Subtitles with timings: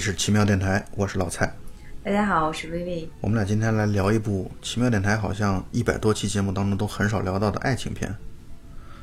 [0.00, 1.54] 是奇妙电台，我是老蔡。
[2.02, 3.10] 大家好，我是薇薇。
[3.20, 8.16] 我们俩今天来聊一部奇妙电台好像一百多期节目当中都很少聊到的爱情片。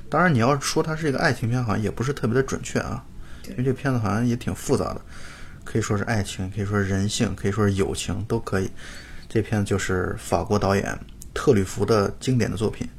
[0.09, 3.05] 当然，你要说它是一个爱情片，好像也不是特别的准确啊，
[3.47, 5.01] 因为这片子好像也挺复杂的，
[5.63, 8.67] 可以说是爱情，可以说是人性，可以说是友情，都可以。
[9.29, 10.97] 这片子就是法国导演
[11.31, 12.87] 特吕弗的经典的作品《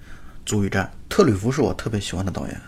[0.46, 0.84] 足与战》。
[1.09, 2.60] 特吕弗是我特别喜欢的导演，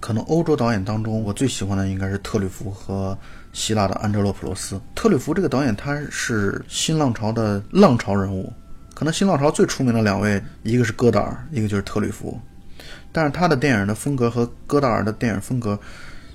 [0.00, 3.18] 可能欧洲导演当中我最喜欢的应该是特吕弗和
[3.52, 4.80] 希腊的安哲洛普罗斯。
[4.94, 8.52] 特吕弗这个导演他是新浪潮的浪潮人物，
[8.94, 12.38] 可能新浪潮最出名的两位，一个是戈达尔，一个就是特吕弗。
[13.12, 15.78] 但是他的电影的风格和戈达尔的电影风格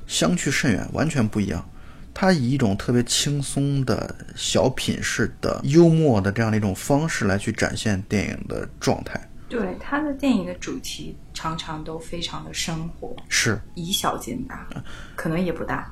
[0.06, 1.68] 相去甚远，完全不一样。
[2.14, 9.20] 他以一种特别轻松的小品式的幽默的这样的一种方式来去展现电影的状态。
[9.50, 14.68] 对他的电影的主题常常都非常的生活，是以小见大，
[15.16, 15.92] 可能也不大。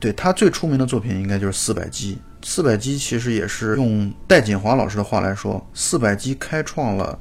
[0.00, 2.14] 对他最出名的作品应该就是《四百击》。
[2.48, 7.18] 《四百击》其实也是用戴锦华老师的话来说，《四百击》开创了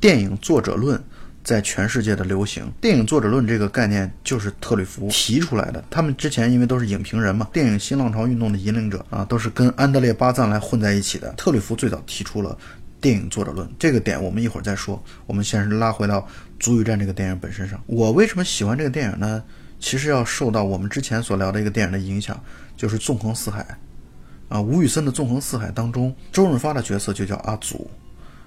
[0.00, 1.02] 电影作者论。
[1.44, 5.84] 在全世界的流行，电影作者论这个概念就是特吕弗提出来的。
[5.90, 11.32] 他们之前因为都是影评人嘛，电影新浪潮运动的引领者啊，都是跟安德烈巴赞来混在一起的。
[11.32, 12.56] 特吕弗最早提出了
[13.00, 15.02] 电影作者论，这个点我们一会儿再说。
[15.26, 16.20] 我们先是拉回到
[16.60, 17.82] 《足与战》这个电影本身上。
[17.86, 19.42] 我为什么喜欢这个电影呢？
[19.82, 22.40] 其实要受到我们之前所聊的一个电影的影响，
[22.76, 23.66] 就是《纵横四海》
[24.54, 27.90] 啊，吴宇森的《纵横四海》当中，周润发的角色就叫阿祖。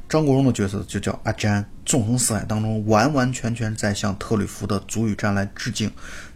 [0.08, 5.91] 张国荣的角色就叫阿詹，《纵横四海》当中完完全全在向特吕弗的《足与战》来致敬，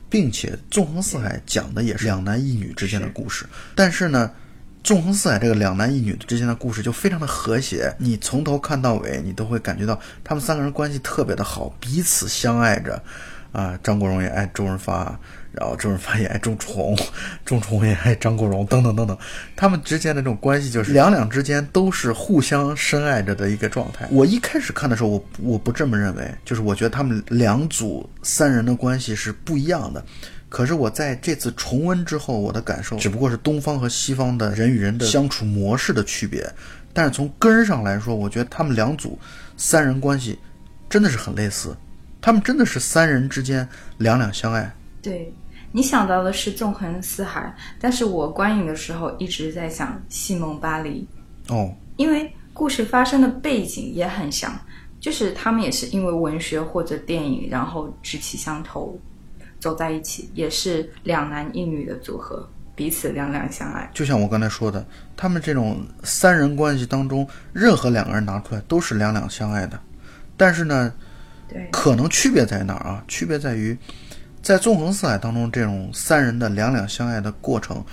[0.09, 3.45] 并且《纵横四海》讲的也是两男一女之间的故事。
[3.75, 4.29] 但是呢，
[4.85, 13.01] 《纵横四海》这个两男一女之间的故事就非常的和谐，你从头看到尾，你都会感觉到他们三个人关系特别的好，彼此相爱着。
[13.51, 15.19] 啊，张国荣也爱周润发。
[15.51, 16.95] 然后周润发也爱钟楚红，
[17.43, 19.17] 钟楚红也爱张国荣，等等等等，
[19.55, 24.07] 他们之间的这种关系就是两两之间都是互相深爱着的一个状态。
[24.11, 30.05] 我一开始看的时候，我我不这么认为，就是我觉得他们两组三人的关系是不一样的。
[30.49, 36.47] 可是我在这次重温之后，我的感受只不过是东方和西方的人与人的相处模式的区别。
[36.93, 39.17] 但是从根儿上来说，我觉得他们两组
[39.57, 40.37] 三人关系
[40.87, 41.75] 真的是很类似，
[42.21, 44.73] 他们真的是三人之间两两相爱。
[45.01, 45.33] 对
[45.71, 51.07] 你想到的是纵横四海，但是我观影的时候一直在想《西蒙巴黎》
[51.53, 54.53] 哦，因为故事发生的背景也很像，
[54.99, 58.99] 就是他们也是因为文学或者电影，然后志气相投，
[59.59, 63.89] 走在一起，也是两男一女的组合，彼此两两相爱。
[63.93, 69.79] 就像我刚才说的，他们这种三人关系当中，任何两个人拿出来都是两两相爱的，
[70.35, 70.93] 但是呢，
[71.71, 73.03] 可能区别在哪儿啊？
[73.07, 73.77] 区别在于。
[74.41, 77.83] 在纵横四海当中，这种三人的两两相爱的过程，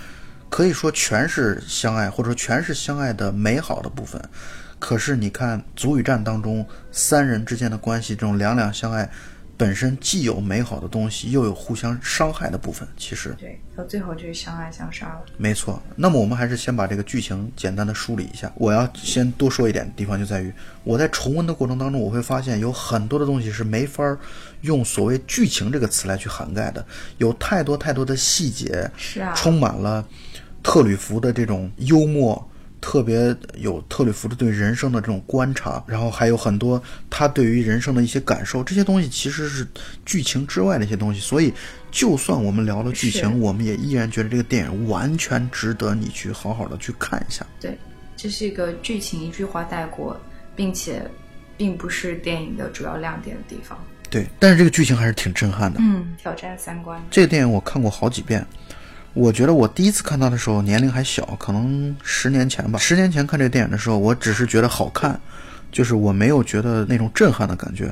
[0.49, 4.21] 可以说全是相爱，或者说全是相爱的美好的部分。
[4.79, 9.09] 可是你看《足与战》当中三人之间的关系，这种两两相爱。
[9.57, 12.87] 本身既有美好的东西，又有互相伤害的部分。
[12.95, 15.25] 其实，对，到最后就是相爱相杀了。
[15.35, 15.81] 没错。
[15.95, 18.51] 那么我们还是先把这个剧情简单的梳理一下。
[18.55, 20.53] 我要先多说一点地方，就在于
[20.83, 24.15] 我在重温的过程当中，我会发现有很多的东西是没法
[24.61, 26.85] 用所谓剧情这个词来去涵盖的，
[27.17, 30.07] 有太多太多的细节，是啊，充满了
[30.61, 32.47] 特吕弗的这种幽默。
[32.79, 39.67] 特别有特里弗的对人生的这种观察，然后还有很多他对于人生的一些感受，这些东西其实是
[40.05, 41.19] 剧情之外的一些东西。
[41.19, 41.53] 所以，
[41.91, 47.45] 就算我们聊了剧情，我们也依然觉得这个电影完全值得你去好好的去看一下。
[47.59, 47.77] 对，
[48.15, 50.19] 这是一个剧情一句话带过，
[50.55, 51.01] 并且
[51.57, 53.77] 并不是电影的主要亮点的地方。
[54.09, 55.79] 对，但是这个剧情还是挺震撼的。
[55.81, 57.01] 嗯，挑战三观。
[57.11, 58.45] 这个电影我看过好几遍。
[59.17, 62.77] 我觉得我第一次看他的时候年龄还小，可能十年前吧。
[62.77, 65.19] 十年前看这个电影的时候，我只是觉得好看，
[65.71, 67.91] 就是我没有觉得那种震撼的感觉。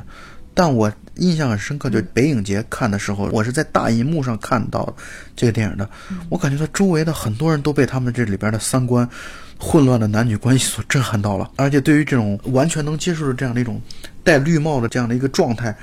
[0.54, 4.96] 但我印象很深刻，就北影节看的时候，我是在大银幕上看到
[5.36, 5.90] 这个电影的。
[6.30, 9.10] 我感觉到周围的很多人都被他们这里边的三观
[9.58, 13.82] 混乱的男女关系所震撼到了，而且对于这种完全能接受的这样的一种
[14.24, 15.76] 戴绿帽的这样的一个状态。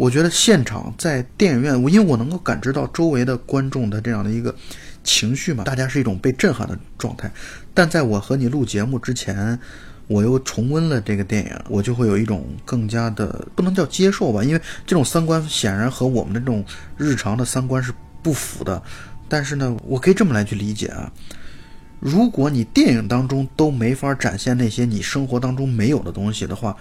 [0.00, 4.54] 我觉得现场在电影院，我因为我能够感知到周围的观众的这样的一个
[5.04, 7.30] 情绪嘛，大家是一种被震撼的状态。
[7.74, 9.58] 但在我和你录节目之前，
[10.06, 16.64] 我又重温了这个电影，我就会有一种更加的不能叫接受吧，因为这种三观显然和我们的这种
[16.96, 17.92] 日常的三观是
[18.22, 18.82] 不符的。
[19.28, 21.12] 但是呢，我可以这么来去理解啊，
[21.98, 26.74] 如果你电影当中都没法展现那些你生活当中没有的东西的话。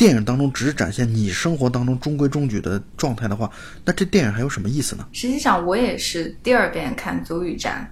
[0.00, 3.50] 电影当中只是展现你生活当中中规中矩的状态的话，
[3.84, 5.06] 那这电影还有什么意思呢？
[5.12, 7.86] 实际上，我也是第二遍看《足与战》，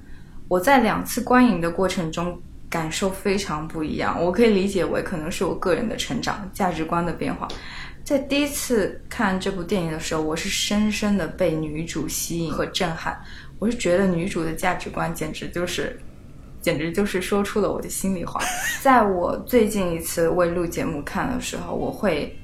[0.49, 2.41] 我在两次观影的过程中
[2.71, 4.19] 感受非常不一样。
[4.25, 7.47] 我可以理解为可能是我个人的成长、价值观的变化。
[8.03, 13.21] 在第一次看这部电影的时候，我是深深的被女主吸引和震撼。
[13.59, 16.01] 我是觉得女主的价值观简直就是，
[16.61, 18.41] 简直就是说出了我的心里话。
[18.83, 22.37] 在我最近一次为录节目看的时候，我会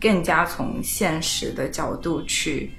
[0.00, 2.70] 更加从现实的角度去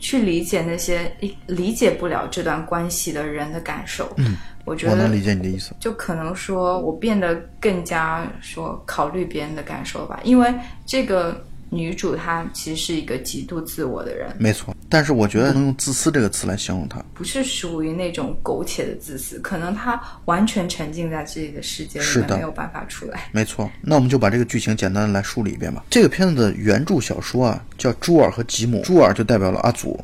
[0.00, 4.12] 去理解那些理理解不了这段关系的人的感受。
[4.18, 5.74] 嗯，我觉得我能理解你的意思。
[5.80, 10.52] 就可能说我变得更加说考虑别人的感受吧，因为
[10.84, 17.02] 这个女主她其实是一个极度自我的人，没错，但是我觉得不能用自私这个词来形容她。
[17.14, 23.28] 不是属于那种苟且的自私，可能她完全沉浸在自己的世界里没有办法出来。
[23.32, 25.84] 没错，那我们就把这个剧情简单的来梳理一遍吧。
[25.90, 29.98] 这个片子的原著小说啊，叫《朱尔和吉姆》，朱尔就代表了阿祖，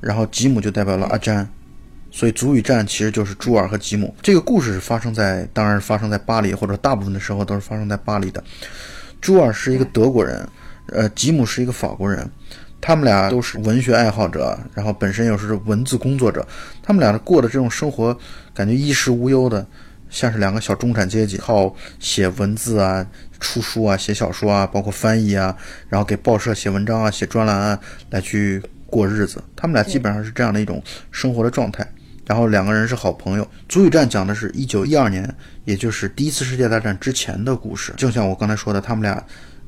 [0.00, 1.48] 然后吉姆就代表了阿詹，
[2.10, 4.14] 所以祖与战其实就是朱尔和吉姆。
[4.20, 8.42] 这个故事是发生在，当然发生在巴黎，或者大部分的时候都是发生在巴黎的。
[9.20, 10.46] 朱尔是一个德国人，
[10.86, 12.28] 呃，吉姆是一个法国人，
[12.80, 16.46] 他们俩都是文学爱好者，然后本身又是文字工作者，
[16.82, 18.16] 他们俩过的这种生活，
[18.52, 19.66] 感觉衣食无忧的，
[20.10, 23.06] 像是两个小中产阶级，靠写文字啊、
[23.40, 25.56] 出书啊、写小说啊，包括翻译啊，
[25.88, 29.42] 然后给报社写文章啊、写专栏啊，来去过日子。
[29.56, 31.86] 他们俩基本上是这样的一种生活的状态。
[32.26, 33.44] 然后两个人是好朋友。
[33.68, 35.34] 《足与战》讲的是一九一二年，
[35.66, 37.92] 也就是第一次世界大战之前的故事。
[37.98, 39.22] 就像我刚才说的，他们俩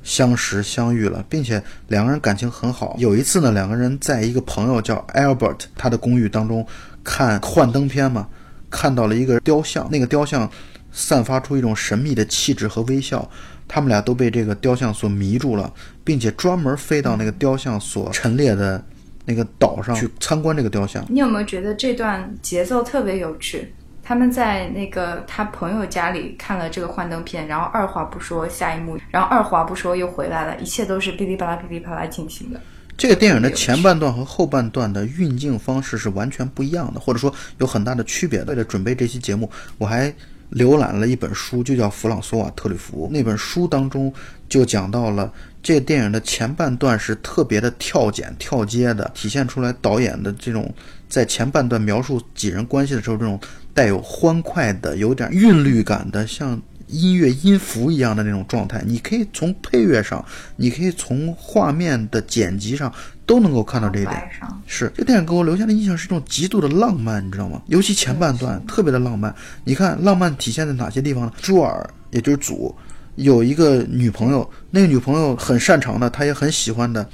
[0.07, 2.95] 相识相遇了，并且两个人感情很好。
[2.97, 6.65] 有一次呢，两个人在一个朋友叫 Albert 他的公寓当中
[7.03, 8.29] 看幻灯片嘛，
[8.71, 10.49] 看到了一个雕像，那个雕像
[10.93, 13.29] 散发出一种神秘的气质和微笑。
[13.67, 15.73] 他们俩都被这个雕像所迷住了，
[16.05, 18.81] 并且专门飞到那个雕像所陈列的
[19.25, 21.05] 那个岛上去参观这个雕像。
[21.09, 23.75] 你有没有觉得这段节奏特别有趣？
[24.07, 32.61] 他们在那个他朋友家里看了这个幻灯片，然后二话不说下一幕，然后二话不说又回来了，一切都是噼里啪啦噼里啪啦进行的。
[32.97, 38.45] 这个电影的前半段和后半段的运镜方式是完全不一样的，或者说有很大的区别。
[38.45, 40.15] 为了准备这期节目，我还
[40.53, 43.11] 浏览了一本书，就叫弗朗索瓦特吕弗。
[43.13, 44.15] 那本书当中
[44.49, 45.33] 就讲到了
[45.65, 50.73] 这个电影的前半段是特别的跳剪、跳接的，体现出来导演的这种
[51.09, 53.39] 在前半段描述几人关系的时候，这种
[53.77, 56.61] 带有欢快的、有点韵律感的，像。
[56.89, 60.25] 音乐音符一样的那种状态，你可以从配乐上，
[60.55, 62.93] 你可以从画面的剪辑上
[63.27, 64.31] 都能够看到这一点。
[64.69, 67.61] 是这电影给我留下的印象是一种极度的浪漫，你知道吗？
[67.67, 69.35] 尤其前半段特别的浪漫。
[69.65, 71.33] 你看浪漫体现在哪些地方呢？
[71.43, 72.73] 朱尔也就是祖
[73.17, 77.05] 有一个女朋友，那个女朋友很擅长的，她也很喜欢的，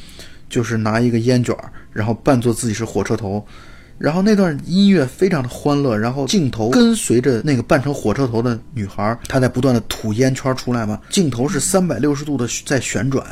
[0.50, 3.42] 就是拿一个烟卷儿，然后扮作自己是火车头。
[4.02, 13.24] 然后那段音乐非常的欢乐，然后镜头跟随着那个扮成火车头的女孩，她在不断的吐烟圈出来嘛，镜头是三百六十度的在旋转，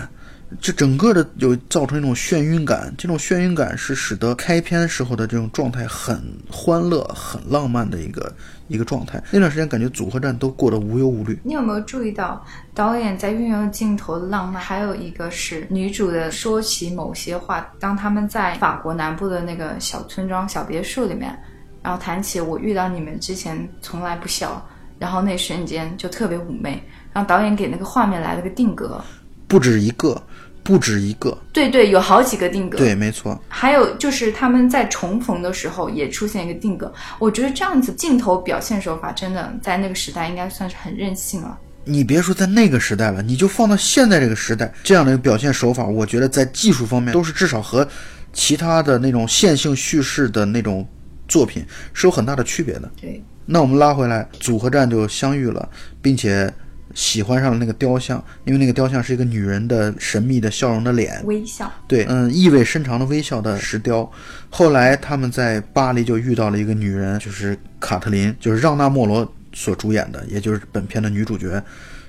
[0.58, 8.34] 这整个的有造成一种眩晕感，这种眩晕感是使得开篇时候的这种状态很欢乐、很浪漫的一个
[8.66, 9.22] 一个状态。
[9.30, 11.38] 那段时间感觉组合战都过得无忧无虑。
[11.44, 14.60] 你有没有注意到导演在运用镜头的浪漫？
[14.60, 21.38] 还有一个是女主的说起某些话，当他们在法国南部的那个小村庄、小别墅里面，
[21.80, 24.60] 然后谈起我遇到你们之前从来不笑，
[24.98, 29.00] 然后那瞬间就特别妩媚，然后导演给那个画面来了个定格。
[29.46, 30.22] 不止一个，
[30.70, 32.78] 不止一个，对对，有好几个定格。
[32.78, 33.36] 对，没错。
[33.48, 41.58] 还有就是他们在重逢的时候也出现一个定格，我觉得这样子镜头表现手法真的在那个时代应该算是很任性了。
[41.84, 47.84] 你别说在那个时代了，你就放到现在这个时代，这样的一个表现手法，我觉得在技术方面都是至少和
[48.32, 50.86] 其他的那种线性叙事的那种
[51.26, 52.88] 作品是有很大的区别的。
[53.00, 55.68] 对，那我们拉回来，组合战就相遇了，
[56.00, 56.52] 并且
[56.94, 61.70] 喜欢上了那个雕像，因为那个雕像是一个女人的神秘的笑容的脸，微笑。
[61.86, 64.10] 对，嗯，意味深长的微笑的石雕。
[64.48, 71.62] 后来他们在巴黎就遇到了一个女人，就是卡特琳，就是让娜·莫罗所主演的，也就是本片的女主角。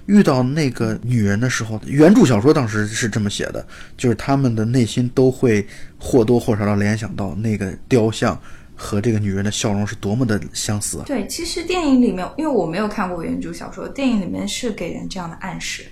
[0.07, 5.65] 遇到那个女人的时候，原著小说当时是这么写的，就是他们的内心都会
[6.00, 8.38] 或多或少的联想到那个雕像
[8.81, 11.03] 和这个女人的笑容是多么的相似。
[11.05, 15.85] 对，其实电影里面，因为我没有看过原著小说，电影里面是给人这样的暗示，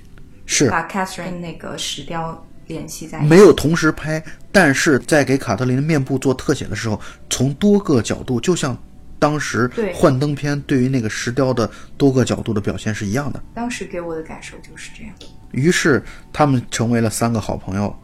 [0.48, 3.28] 是把 Catherine 跟那个石雕联系在一起。
[3.28, 8.76] 没有同时拍，但是在给卡特琳的面部做特写的时候，从多个角度，就像
[9.20, 13.42] 当时幻灯片对于那个石雕的多个角度的表现是一样的。
[13.54, 15.14] 当时给我的感受就是这样。
[15.52, 17.96] 于是他们成为了三个好朋友，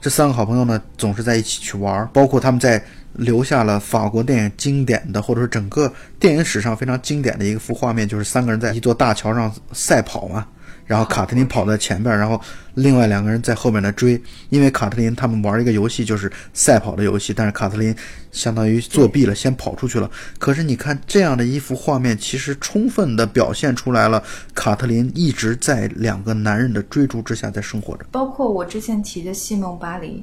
[0.00, 2.82] 这三个好朋友呢，总是在一起去玩儿，包括他们在
[3.14, 10.46] 留下了法国电影经典的，或者说整个电影史上非常经典的一幅画面，就是三个人在一座大桥上赛跑嘛。
[10.88, 12.40] 然后卡特琳跑在前边，然后
[12.74, 14.20] 另外两个人在后面来追。
[14.48, 17.94] 因为卡特琳他们玩一个游戏，就是赛跑的游戏，但是卡特琳
[18.32, 20.10] 相当于作弊了，先跑出去了。
[20.38, 24.20] 可是你看这样的一幅画面，其实充分的表现出来了，
[24.54, 28.06] 卡特琳一直在两个男人的追逐之下在生活着。
[28.10, 30.16] 包括我之前提的《戏梦巴黎》，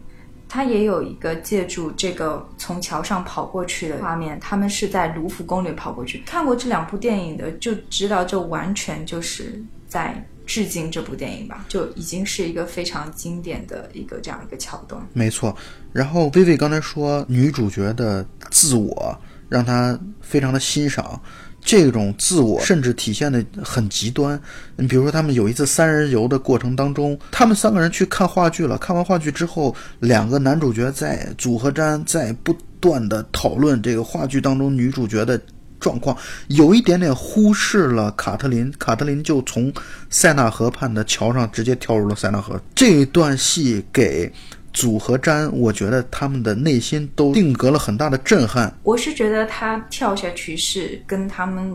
[0.49, 6.23] 它也有一个借助这个从桥上跑过去的画面，他们是在卢浮宫里跑过去。
[6.25, 10.25] 看过这两部电影的就知道，这完全就是在。
[10.45, 15.01] 致敬这部电影吧，就已经是一个非常经典的一个这样一个桥段。
[15.13, 15.55] 没错。
[15.91, 19.17] 然后薇薇刚才说女主角的自我
[19.49, 21.19] 让她非常的欣赏，
[21.61, 24.39] 这种自我甚至体现的很极端。
[24.75, 28.77] 你比如说，他们有一次三人游的过程当中，他们三个人去看话剧了。
[28.77, 35.39] 看完话剧之后，两个男主角在组合站在不断的讨论这个话剧当中女主角的。
[35.79, 36.15] 状况
[36.47, 39.71] 有一点点忽视了卡特琳，卡特琳就从
[40.09, 42.59] 塞纳河畔的桥上直接跳入了塞纳河。
[42.73, 44.31] 这一段戏给
[44.73, 48.73] 组合詹，我觉得他们的内心都定格了很大的震撼。
[48.83, 51.73] 我是觉得他跳下去是跟他们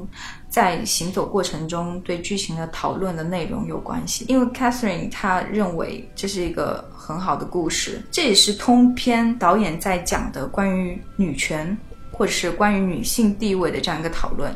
[0.50, 11.74] 在行走过程中对剧情的讨论的内容有关系，因为 Catherine 他认为这是一个很好的故事，这也是通篇导演在讲的关于女权。
[12.20, 14.54] 或者是关于女性地位的这样一个讨论，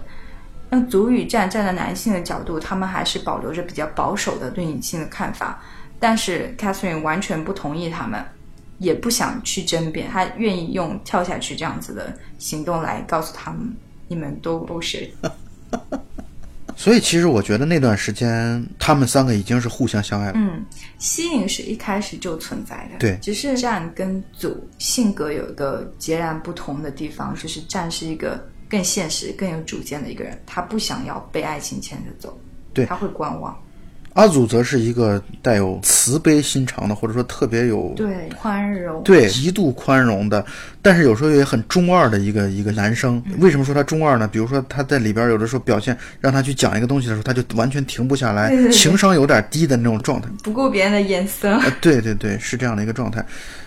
[0.68, 5.62] 那足语站站在男性的角度，他们还是保留着比较保守的对女性的看法。
[5.98, 8.22] 但是 Catherine 完全不同意他们，
[8.76, 13.74] 也不想去争辩，他愿意用跳下去这样子的行动来告诉他们，
[14.08, 15.10] 你们都不是。
[16.76, 20.32] 所以，其实我觉得那段时间，他们三个已经是互相相爱了。
[20.36, 20.64] 嗯，
[20.98, 22.98] 吸引是一开始就存在的。
[22.98, 32.38] 对，只是战跟组性格有一个截然不同的地方，就是战是一个更现实、更有主见的一个人，他不想要被爱情牵着走，
[32.72, 33.56] 对，他会观望。
[34.14, 40.44] 阿祖则是一个带有慈悲心肠的，或者说特别有对宽容，对极度宽容的，
[40.80, 43.20] 但是有时候也很中二的一个一个男生。
[43.38, 44.28] 为什么说他中二呢？
[44.28, 51.60] 比如说他在里边有的时候表现，让他去讲一个东西的时候，他就完全停不下来，情商有点低的那种状态，不顾别人的眼色。
[51.80, 53.24] 对对对，是这样的一个状态。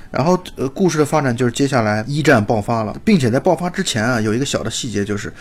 [0.10, 5.32] 然后呃，故事的发展就是接下来一战爆发了，并且在爆发之前啊，有一个小的细节就是。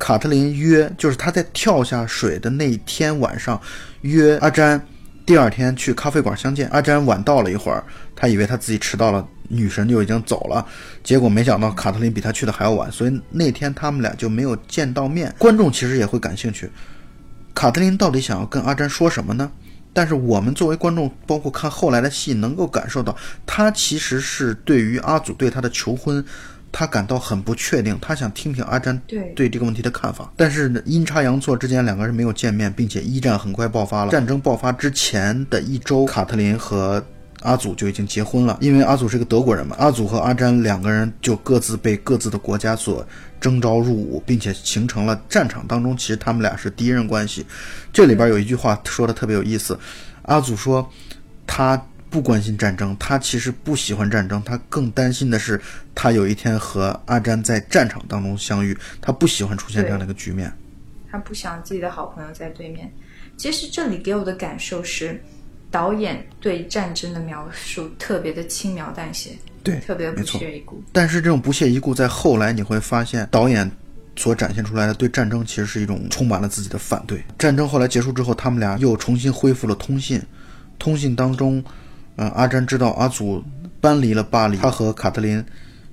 [0.00, 3.60] 卡特琳约，就是他在跳下水的那天晚上，
[4.00, 4.80] 约阿詹，
[5.26, 6.66] 第二天去咖啡馆相见。
[6.70, 7.84] 阿詹晚到了一会儿，
[8.16, 10.66] 他以为他自己迟到了，女神就已经走了，
[11.04, 15.32] 结果没想到卡特琳比他去的还要晚，所以那天他们俩就没有见到面。
[15.38, 16.70] 观众其实也会感兴趣，
[17.54, 19.52] 卡特琳到底想要跟阿詹说什么呢？
[19.92, 23.14] 但是我们作为观众，包括看后来的戏，能够感受到，
[23.44, 26.24] 他其实是对于阿祖对他的求婚。
[26.72, 30.32] 他感到很不确定，他想听听阿詹对对这个问题的看法。
[30.36, 34.10] 但是阴差阳错之间，两个人没有见面，并且一战很快爆发了。
[34.10, 37.04] 战争爆发之前的一周，卡特琳和
[37.42, 38.58] 阿祖就已经结婚了。
[38.60, 43.04] 因为阿祖是个德国人嘛，阿祖和阿詹两个人就各自被各自的国家所
[43.40, 47.44] 征召入伍，并且形成了战场当中，其实他们俩是敌人关系。
[47.92, 49.78] 这里边有一句话说的特别有意思，
[50.22, 50.88] 阿祖说
[51.46, 51.82] 他。
[52.10, 55.60] 不关心战争，他其实不喜欢战争，他更担心的是，
[55.94, 60.52] 他有一天和阿詹在战场当中相遇，他不喜欢出现这样的一个局面。
[61.08, 62.92] 他不想自己的好朋友在对面。
[63.36, 65.22] 其实这里给我的感受是，
[65.70, 69.30] 导演对战争的描述特别的轻描淡写，
[69.62, 70.82] 对，特别不屑一顾。
[70.92, 73.70] 但是这种不屑一顾，在后来你会发现，导演
[74.16, 77.22] 所展现出来的对战争其实是一种充满了自己的反对。
[77.38, 80.20] 战争后来结束之后，他们俩又重新恢复了通信，
[80.76, 81.64] 通信当中。
[82.20, 83.42] 嗯，阿詹知道阿祖
[83.80, 85.42] 搬离了巴黎，他和卡特琳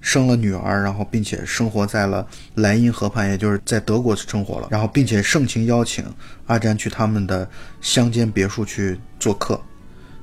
[0.02, 4.68] 生了女儿，然后并且生活在了莱茵河畔，也就是在德国生活了。
[4.70, 6.04] 然后并且盛情邀请
[6.48, 9.58] 阿詹去他们的乡间别墅去做客。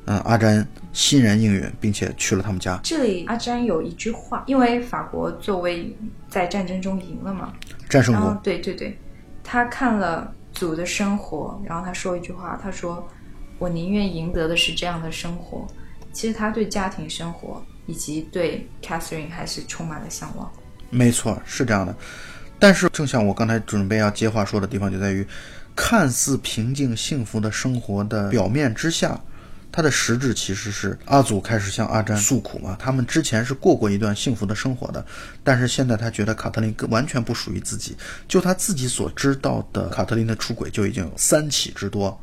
[0.04, 2.78] 嗯，阿詹欣然应允，并且去了他们家。
[2.82, 5.96] 这里阿詹有一句话，因为法国作为
[6.28, 7.54] 在战争中赢了嘛，
[7.88, 8.38] 战胜国。
[8.42, 8.94] 对对对，
[9.42, 13.08] 他看了祖的生活，然后他说一句话，他说
[13.58, 15.66] ：“我宁愿赢得的是这样的生活。”
[16.14, 20.50] 其实他对家庭生活以及对 Catherine 还是充满了向往。
[20.88, 21.94] 没错，是这样的。
[22.58, 25.26] 但是，正像我刚才准备要接话说的地方，就在于
[25.76, 29.20] 看似平静幸福的生活的表面之下，
[29.72, 32.76] 它的实质其实是阿祖开始向阿詹诉苦嘛。
[32.78, 35.04] 他们之前是过过一段幸福的生活的，
[35.42, 37.96] 但是现在他觉得卡特琳完全不属于自己。
[38.28, 42.16] 就他自己所知道的，卡特琳的出轨就已经有三起之多。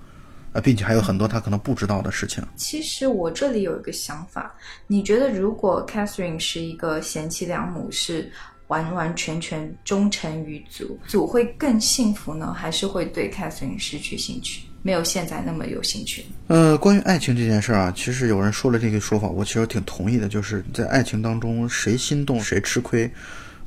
[0.54, 2.44] 呃，并且还有很多他可能不知道的事情。
[2.56, 4.54] 其实我这里有一个想法，
[4.88, 8.32] 你觉得如果 Catherine 是一个贤妻良母，是
[8.68, 16.26] 完完全全忠诚于祖，祖会更幸福呢，还是会对 Catherine 失去兴趣，没有现在那么有兴趣？
[16.48, 23.12] 呃，关于爱情这件事儿啊，其实有人说了这个说法，我其实挺同意的，就是在爱情当中，谁心动谁吃亏。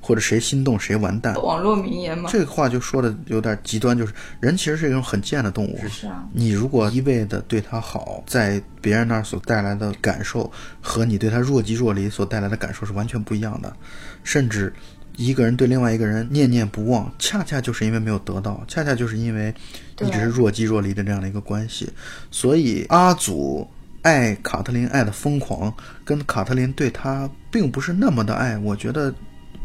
[0.07, 2.29] 或者谁心动谁完蛋，网络名言嘛？
[2.31, 5.79] 这个话就说的有点极端，就是人其实是一种很贱的动物。
[5.89, 13.75] 是啊，你如果一味的对他好，在别人那儿所带来的感受和你对他若即若离所带来的感受是完全不一样的。
[14.25, 14.71] 甚至
[15.17, 19.55] 一个人对另外一个人念念不忘，恰恰就是因为没有得到，恰恰就是因为
[20.03, 21.91] 一直是若即若离的这样的一个关系。
[22.31, 23.67] 所以阿祖
[24.03, 25.73] 爱卡特琳爱的疯狂，
[26.05, 29.15] 跟卡特琳对他并不是那么的爱，我觉得。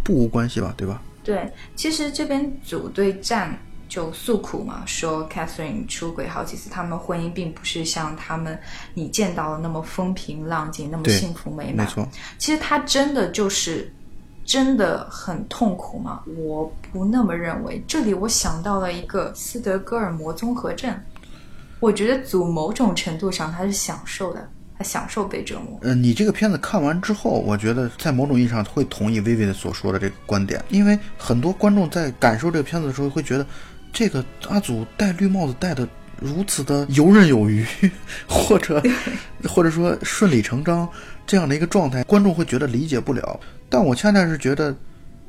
[0.04, 1.02] 不无关系吧，对吧？
[1.24, 3.56] 对，其实这边组对战
[3.88, 8.60] 就诉苦嘛，说 Catherine 出轨好几次，他们婚姻并不是像他们
[8.94, 11.86] 你见到的那么风平浪静，那么幸福美满。
[11.86, 13.94] 没错，其实他真的就是
[14.46, 16.24] 真的很痛苦吗？
[16.38, 17.84] 我不那么认为。
[17.88, 20.96] 这里我想到了一个斯德哥尔摩综合症，
[21.80, 24.50] 我觉得组某种程度上他是享受的。
[24.82, 25.80] 享受被折磨。
[25.82, 33.46] 呃，你这个片子看完之后，我觉得在某种意义上会同意薇薇的所说的这个观点，因为很多观众在感受这个片子的时候会觉得，
[33.92, 35.88] 这个阿祖戴绿帽子戴的
[36.20, 37.66] 如此的游刃有余，
[38.28, 38.82] 或者
[39.48, 40.88] 或者说顺理成章
[41.28, 43.40] 这样的一个状态，观众会觉得理解不了。
[43.70, 44.76] 但我恰恰是觉得，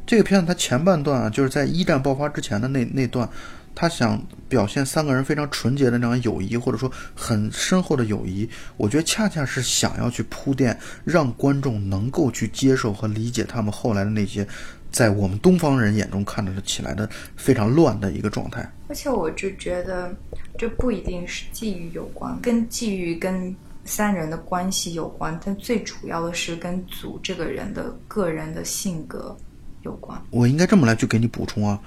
[0.07, 3.28] 这个片子它前半段啊，就是在一战爆发之前的那那段。
[3.74, 14.46] 他想表现三个人非常纯洁的那种友谊，或者说很深厚的友谊，我觉得恰恰是想要去铺垫，让观众能够去接受和理解他们后来的那些，
[14.90, 18.70] 在我们东方人眼中看着起来的非常乱的一个状态。
[18.88, 20.14] 而且我就觉得，
[20.59, 23.54] 这不一定是际遇有关，跟际遇跟
[23.85, 29.35] 三人的关系有关，但最主要的是跟祖这个人的个人的性格
[29.83, 30.20] 有关。
[30.30, 31.80] 我应该这么来去给你补充啊。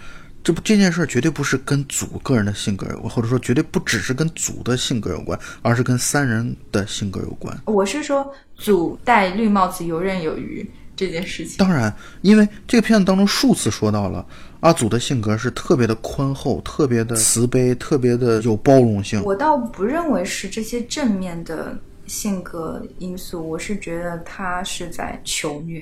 [0.43, 7.57] 这不这件事绝对不是跟祖个人的性格有关，或者说绝对不只是跟祖的性格有关，而是跟三人的性格有关。
[7.65, 11.57] 我是说，祖戴绿帽子游刃有余这件事情。
[11.57, 14.25] 当然，因为这个片子当中数次说到了
[14.59, 19.23] 阿祖的性格是特别的宽厚、特别的慈悲、特别的有包容性。
[19.23, 25.81] 我倒不认为是这些正面的性格因素，我是觉得他是在求虐。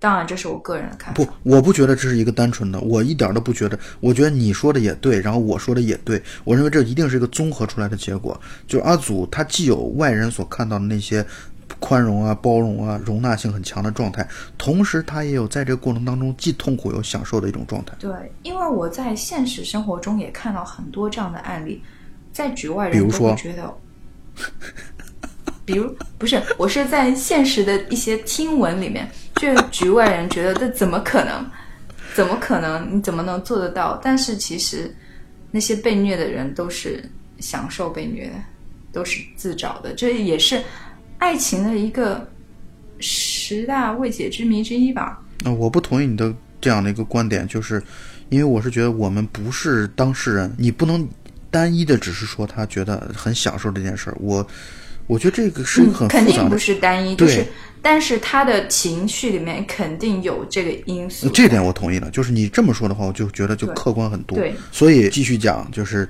[0.00, 1.24] 当然，这是我个人的看法。
[1.24, 3.76] 不，我不觉得这是一个单纯的，我一点都不觉得。
[3.98, 6.22] 我觉得你说的也对，然后我说的也对。
[6.44, 8.40] 我认为这一定是一个综合出来的结果。
[8.66, 11.26] 就阿祖，他既有外人所看到的那些
[11.80, 14.24] 宽容啊、包容啊、容纳性很强的状态，
[14.56, 17.92] 同时他也有在这个过程当中既痛苦又享受的一种状态。
[17.98, 18.10] 对，
[18.44, 21.82] 因为我在现实生活中也看到很多这样的案例，
[22.32, 23.74] 在局外人都会觉得。
[25.64, 29.06] 比如不是，我是在现实的一些听闻里面，
[29.40, 31.46] 就局外人觉得这怎么可能？
[32.14, 32.96] 怎么可能？
[32.96, 34.00] 你怎么能做得到？
[34.02, 34.92] 但是其实
[35.50, 37.02] 那些被虐的人都是
[37.38, 38.34] 享受被虐的，
[38.92, 39.92] 都是自找的。
[39.94, 40.60] 这也是
[41.18, 42.28] 爱情的一个
[42.98, 45.22] 十大未解之谜之一吧？
[45.44, 47.82] 那我不同意你的这样的一个观点，就是
[48.30, 51.08] 因为我是觉得我们不是当事人，你不能
[51.50, 54.16] 单一的只是说他觉得很享受这件事儿。
[54.20, 54.44] 我。
[55.08, 57.44] 我觉得这个是很肯定不是单一，就是，
[57.82, 61.28] 但是他的情绪里面肯定有这个因素。
[61.30, 64.38] 这点我同意了，就是你这么说的话，我就觉得就客观很多。
[64.38, 66.08] 对，所以继续讲，就是，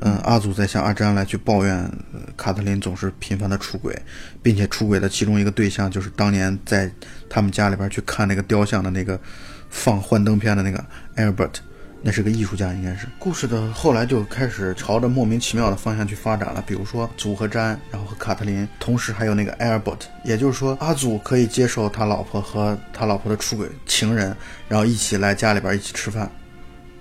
[0.00, 1.88] 嗯，阿祖在向阿詹来去抱怨
[2.36, 3.94] 卡特琳总是频繁的出轨，
[4.42, 6.90] 并且出轨的其中一个对象就是当年在
[7.28, 9.20] 他们家里边去看那个雕像的那个
[9.68, 10.82] 放幻灯片的那个
[11.16, 11.56] Albert。
[12.04, 16.62] 那是个艺术家，应该是故事的后来就开始朝着莫名其妙的方向去发展了。
[16.66, 24.36] 比如说祖和詹，然后和卡特琳，同时还有那个艾尔伯特，也就是说阿祖可以接受他老婆和他老婆的出轨情人，
[24.68, 26.28] 然后一起来家里边一起吃饭。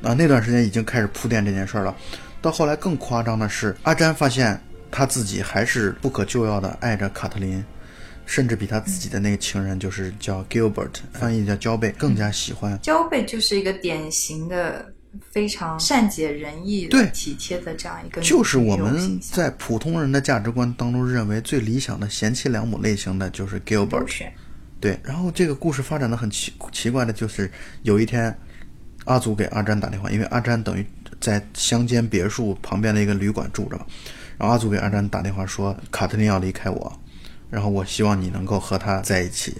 [0.03, 1.95] 啊，那段时间已经开始铺垫这件事了。
[2.39, 4.59] 到后来更夸张的是，阿詹发现
[4.91, 7.63] 他自己还是不可救药的爱着卡特琳，
[8.31, 12.79] 甚至比他自己的那个情人，就是叫 Gilbert，翻译叫焦贝，更加喜欢。
[12.81, 14.93] 焦贝就是一个典型的。
[15.29, 24.07] 非常善解人意、对体贴的这样一个，就是我们在普通人的价值观当中认为最理想的贤妻良母类型的就是 Gilbert。
[24.79, 27.51] 对，然后这个故事发展的很奇奇怪的，就是
[27.83, 28.33] 有一天
[29.03, 30.85] 阿祖给阿詹打电话，因为阿詹等于
[31.19, 33.85] 在乡间别墅旁边的一个旅馆住着嘛，
[34.37, 36.99] 然后阿祖给阿詹打电话说卡特琳要离开我，
[37.51, 39.55] 然后我希望你能够和他在一起，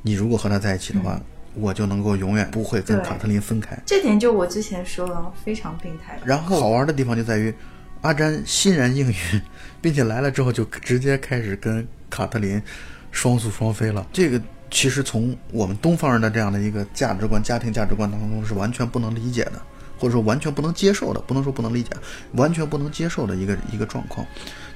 [0.00, 1.20] 你如果和他在一起的话。
[1.54, 6.18] 我就能够永远不会跟卡特琳分开，这点就我之前说了，非常病态。
[6.24, 7.54] 然后好玩的地方就在于，
[8.00, 9.42] 阿詹欣然应允，
[9.78, 12.62] 并且来了之后就直接开始跟卡特琳
[13.10, 14.06] 双宿双飞了。
[14.14, 19.60] 这个其实从我们东方人的这样的一个价值观、家庭价值观当中是完全不能理解的，
[19.98, 21.20] 或者说完全不能接受的。
[21.20, 21.90] 不能说不能理解，
[22.32, 24.26] 完全不能接受的一个一个状况。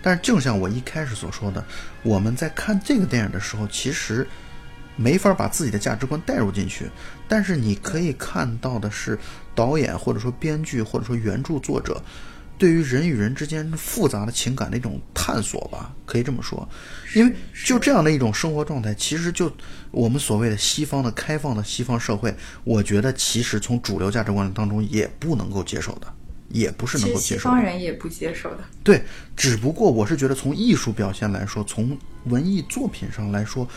[0.06, 1.64] 但是就像我一开始所说的，
[2.04, 4.24] 我们在看这个电影的时候，其实
[4.94, 6.88] 没法把自己的价值观带入进去。
[7.26, 9.18] 但是你可以看到的是，
[9.52, 12.00] 导演或者说编剧或者说原著作者。
[12.56, 16.68] 对于人与人之间复杂的情感的一种探索吧，可以这么说，
[17.16, 19.52] 因为就这样的一种生活状态，其实就
[19.90, 26.06] 我们所谓的西方的开放的西方社会，我觉得其实从主流价值观当中也不能够接受的，
[26.48, 27.40] 也不是能够接受。
[27.40, 28.60] 西方人也不接受的。
[28.82, 29.02] 对，
[29.36, 33.68] 只不过我是觉得从艺术表现来说，从文艺作品上来说。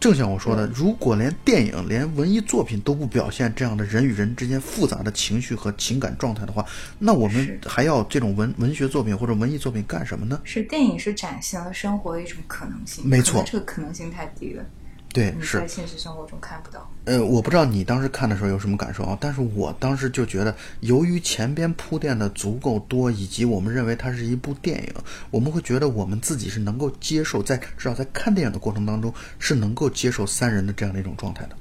[0.00, 6.66] 正像我说的，如果连电影、连文艺作品都不表现这样的人与人之间复杂的情绪和情感状态的话，
[6.98, 10.40] 那我们还要这种文文学作品或者文艺作品干什么呢？
[10.42, 14.64] 是电影是展现了生活的一种可能性，没错，这个可能性太低了。
[15.12, 16.90] 对，是在现实生活中看不到。
[17.04, 19.18] 呃，我不知道你当时看的时候有什么感受啊？
[19.20, 24.88] 但是我当时就觉得，由于前边铺垫的足够多，以及我们认为它是一部电影，
[25.30, 31.56] 我们会觉得我们自己是能够接受，在至少在看电影的过程当中是能够接受三人的这样的一种状态的。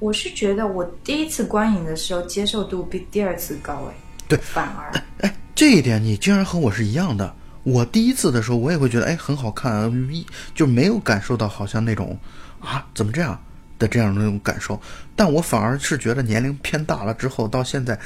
[0.00, 3.94] 我是觉得我第一次观影的时候接受度比第二次高哎。
[4.26, 7.32] 对，反而哎，这一点你竟然和我是一样的。
[7.62, 12.18] 我第一次的时候，我也会觉得哎很好看，一就没有感受到好像那种。
[12.60, 13.40] 啊，怎么这样
[13.78, 14.80] 的这样的那种感受？
[15.14, 17.98] 但我反而是觉得年龄偏大了之后，到现在，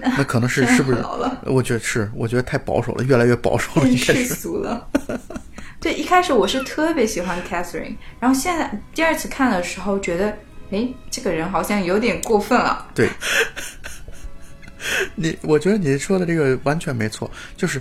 [0.00, 1.04] 那可能是 是不是？
[1.44, 4.88] 我觉得是，我觉得太保守了，越来越保守了， 世俗了。
[5.78, 10.36] 对，一开始我是特别喜欢 Catherine，然后现在第二次看的时候，觉得
[10.70, 12.88] 哎，这个人好像有点过分了。
[12.94, 13.08] 对，
[15.14, 17.80] 你我觉得你说的这个完全没错，就是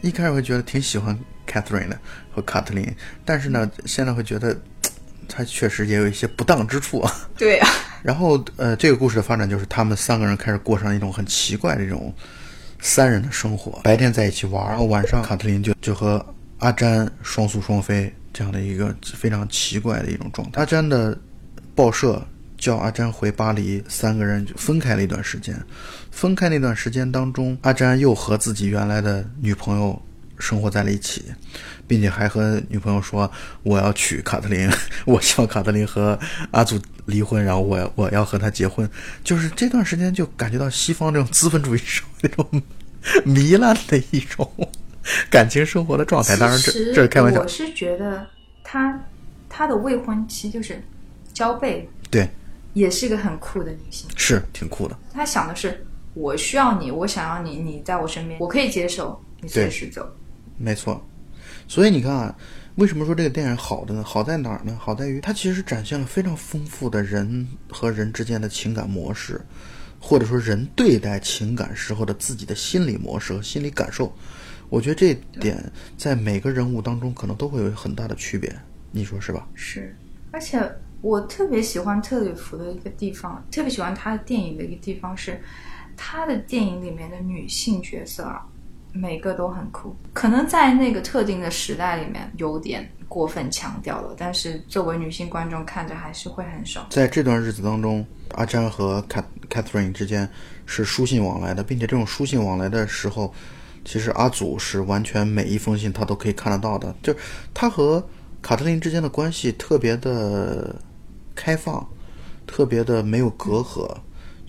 [0.00, 1.98] 一开始会觉得挺喜欢 Catherine 的
[2.32, 2.94] 和卡特琳，
[3.24, 4.56] 但是呢，现在会觉得。
[5.32, 7.12] 他确实也有一些不当之处啊。
[7.36, 7.68] 对啊。
[8.02, 12.12] 然后，呃，这个故事的发展就是他们三个人开始过上一种很奇怪的这种
[12.80, 13.80] 三人的生活。
[13.84, 16.24] 白天在一起玩，然后晚上卡特琳就就和
[16.58, 20.60] 阿詹双宿双飞，这样的一个非常奇怪的一种状态。
[20.60, 21.16] 阿詹的
[21.76, 22.20] 报社
[22.58, 25.56] 叫阿詹回巴黎，三个人就分开了一段时间。
[26.10, 30.02] 分开那段时间当中，阿詹又和自己原来的女朋友
[30.42, 31.24] 生活在了一起。
[31.84, 33.30] 并且还和女朋友说
[33.64, 34.70] ：“我要娶卡特琳，
[35.04, 36.18] 我希望卡特琳和
[36.50, 38.88] 阿祖离婚，然后我我要和他结婚。”
[39.22, 42.62] 就是这段时间就感觉到西方这种资本主义社会那种
[43.26, 44.50] 糜烂的一种
[45.28, 46.34] 感情生活的状态。
[46.36, 47.40] 当然，这这是开玩笑。
[47.40, 48.26] 我是觉得
[48.64, 48.98] 他
[49.50, 50.82] 他的未婚妻就是
[51.34, 52.26] 焦贝，对，
[52.72, 54.96] 也是一个很酷的女性，是挺酷的。
[55.12, 60.08] 他想的是：我需要你，我想要你，你在我身边，我可以接受你随时走。
[60.56, 61.04] 没错。
[61.68, 62.36] 所以你看啊，
[62.76, 64.02] 为什么说这个电影好的呢？
[64.04, 64.76] 好在哪儿呢？
[64.80, 69.40] 好在于它其实展现了非常丰富的人和人之间的情感模式，
[70.00, 74.12] 或者说人对待情感时候的自己的心理模式和心理感受。
[74.68, 78.54] 我觉得这点在每个人物当中可能都会有很大的区别，
[78.90, 79.46] 你说是吧？
[79.54, 79.94] 是，
[80.30, 80.58] 而且
[81.00, 85.40] 我特别喜欢特里弗的一个地方，特别喜欢他的电影的一个地方是，
[85.96, 88.46] 他的电影里面的女性角色啊。
[88.92, 96.86] 每个都很酷，可能在那个特定的时代里面有点过分强调了，但是作为女性观众看着还是会很爽。
[96.90, 100.28] 在这段日子当中，阿詹和凯 Catherine 之间
[100.66, 103.32] 是书信往来的，并且这种书信往来的时候，
[103.84, 107.14] 其实阿祖是完全每一封信他都可以看得到的，就
[107.54, 108.06] 他和
[108.42, 110.74] 卡特琳之间的关系特别的
[111.34, 111.86] 开放，
[112.46, 113.88] 特别的没有隔阂。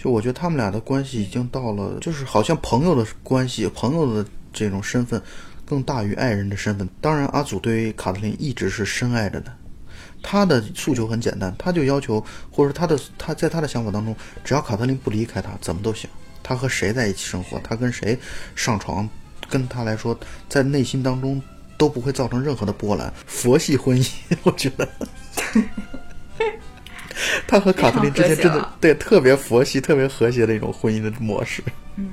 [0.04, 5.22] 就我觉得他们俩的关系已经到了，就是好像朋友的关系，朋友的这种身份
[5.66, 6.86] 更大于爱人的身份。
[7.00, 9.54] 当然，阿祖对于卡特琳一直是深爱着的，
[10.22, 14.14] 他的诉求很简单，他就要求，或者他的他在他的想法当中，
[14.44, 16.10] 只要卡特琳不离开他，怎么都行。
[16.44, 18.20] 他和谁在一起生活，他跟谁
[18.58, 19.08] 上床，
[19.48, 21.42] 跟他来说，在内心当中
[21.78, 23.14] 都不会造成任何的波澜。
[23.26, 24.12] 佛系婚姻，
[24.44, 24.86] 我觉得。
[27.48, 31.64] 他和卡特琳之间真的对特别佛系、特别和谐的一种婚姻的模式。
[31.96, 32.10] 嗯，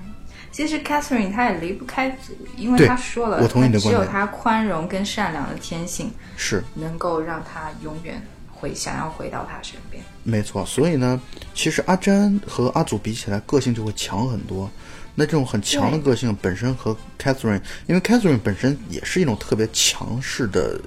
[0.53, 8.21] 其实 Catherine 她也离不开祖，因为她说了，我同意你的观点，只有他宽容跟善良的天性是能够让她永远
[8.53, 10.03] 回想要回到他身边。
[10.23, 11.21] 没错，所以呢，
[11.55, 14.71] 其实阿詹和阿祖比起来，个性就会强很多。
[15.15, 20.81] 那这种很强的个性本身和 Catherine，因为 Catherine 本身也是一种特别强势的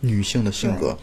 [0.00, 0.98] 女性的性格。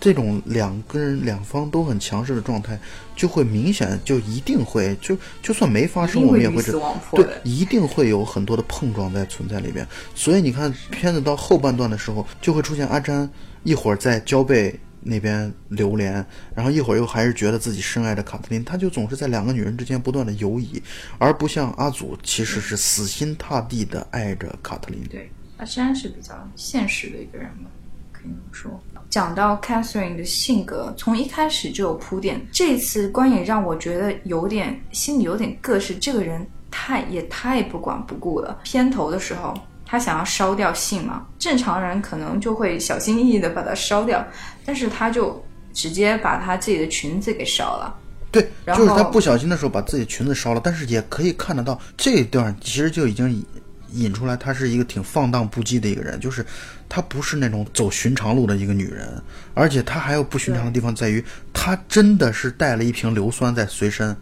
[0.00, 2.80] 这种两个人两方都很强势的状态，
[3.14, 6.72] 就会明显就一定会就就算没发生，我们也会知
[7.12, 9.86] 对，一定会有很多的碰撞在存在里边。
[10.14, 13.28] 所以你看，片子到后半段的时候，就会出现阿詹
[13.62, 20.82] 一会儿在焦贝那边流连，然后一会儿又还是觉得自己深爱着卡特琳，他就总是在两个女人之间不断的游移，
[21.18, 25.02] 而不像阿祖其实是死心塌地的爱着卡特琳。
[25.10, 27.68] 对，阿詹是比较现实的一个人嘛，
[28.12, 28.82] 可以说。
[29.10, 32.40] 讲到 Catherine 的性格，从一开始就有铺垫。
[32.52, 38.60] 这次观影让我觉得有点心里有点膈是这个人太也太不管不顾了。
[38.62, 39.52] 片头的时候，
[39.84, 44.24] 他想要烧掉信嘛，正常人可能就会小心翼翼的把它烧掉，
[44.64, 47.92] 但是他就直接把他自己的裙子给烧了。
[48.30, 53.44] 对，就是他不小心的时候把自己裙子烧了，但是也可以看得到这一段其实就已经
[53.92, 56.46] 引出来，他是一个挺放荡不羁的一个人，就是。
[56.90, 59.08] 她不是那种走寻常路的一个女人，
[59.54, 61.24] 而且她还有不寻常的地方在于，
[61.54, 64.14] 她真的是带了一瓶硫酸在随身。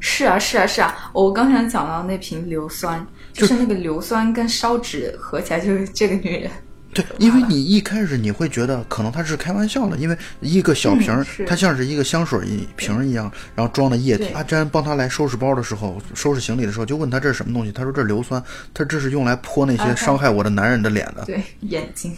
[0.00, 6.50] 是啊，是啊，是啊，我刚才讲到那瓶硫酸，就是那个硫酸跟烧纸合起来就是这个女人。
[6.94, 14.28] 对，因为你一开始你会觉得可能他是开玩笑的，因为一个小瓶，它像是一个香水一瓶一样，然后装的液体。
[14.34, 21.24] 阿詹帮他来收拾包的时候，收拾行李的时候，就问他这是什么东西，他说这是硫酸，他这是用来泼那些伤害我的男人的脸的。
[21.26, 22.16] 对，眼睛。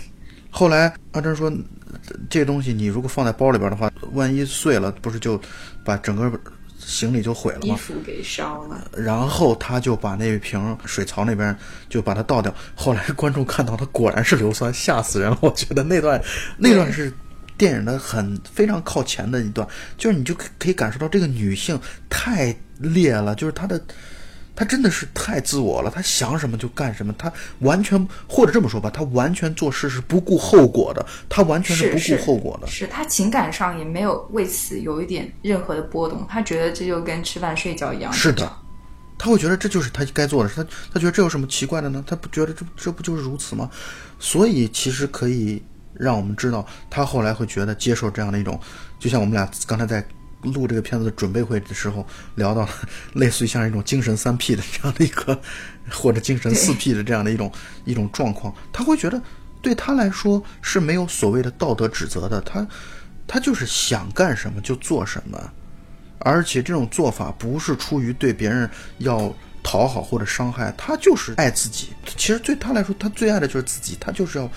[0.50, 1.52] 后来阿珍说，
[2.28, 5.40] 这东西你如果放在包里边的话，万一碎了，不是就
[5.84, 6.30] 把整个。
[6.80, 7.74] 行李就毁了嘛？
[7.74, 11.56] 衣服给烧了，然后他就把那瓶水槽那边
[11.88, 12.52] 就把它倒掉。
[12.74, 15.38] 后来观众看到他果然是硫酸，吓死人了。
[15.40, 16.20] 我觉得那段
[16.56, 17.12] 那段是
[17.56, 19.66] 电影的很非常靠前的一段，
[19.96, 23.80] 就是你就可以感受到这个女性太烈了，就是她的。
[24.60, 32.66] 他真的是太自我了，他想什么就干什么，他完全或者这么说吧，他完全做事是不顾后果的，他完全是不顾后果的。
[32.66, 38.12] 是他情感上也没有为此有一点任何的波动，他觉得这就跟吃饭睡觉一样。
[38.12, 38.52] 是的，
[39.16, 42.04] 他会觉得这就是他该做的，他他觉得这有什么奇怪的呢？
[42.06, 43.70] 他不觉得这这不就是如此吗？
[44.18, 45.62] 所以其实可以
[45.94, 48.60] 让我们知道，他后来会觉得接受这样的一种，
[48.98, 50.06] 就像我们俩刚才在。
[50.42, 52.68] 录这个片子的准备会的时候，聊到了
[53.14, 55.38] 类似于像一种精神三 P 的这样的一个，
[55.92, 57.52] 或者精神四 P 的这样的一种
[57.84, 59.20] 一种状况，他会觉得
[59.60, 62.66] 对他来说是没有所谓的道德指责的，他
[63.26, 65.38] 他就是想干什么就做什么，
[66.20, 71.88] 而且这种做法不是出于对别人要讨好或者伤害，他就是爱自己。
[72.16, 74.50] 其实对他来说，他最爱的就是自己，他就是要。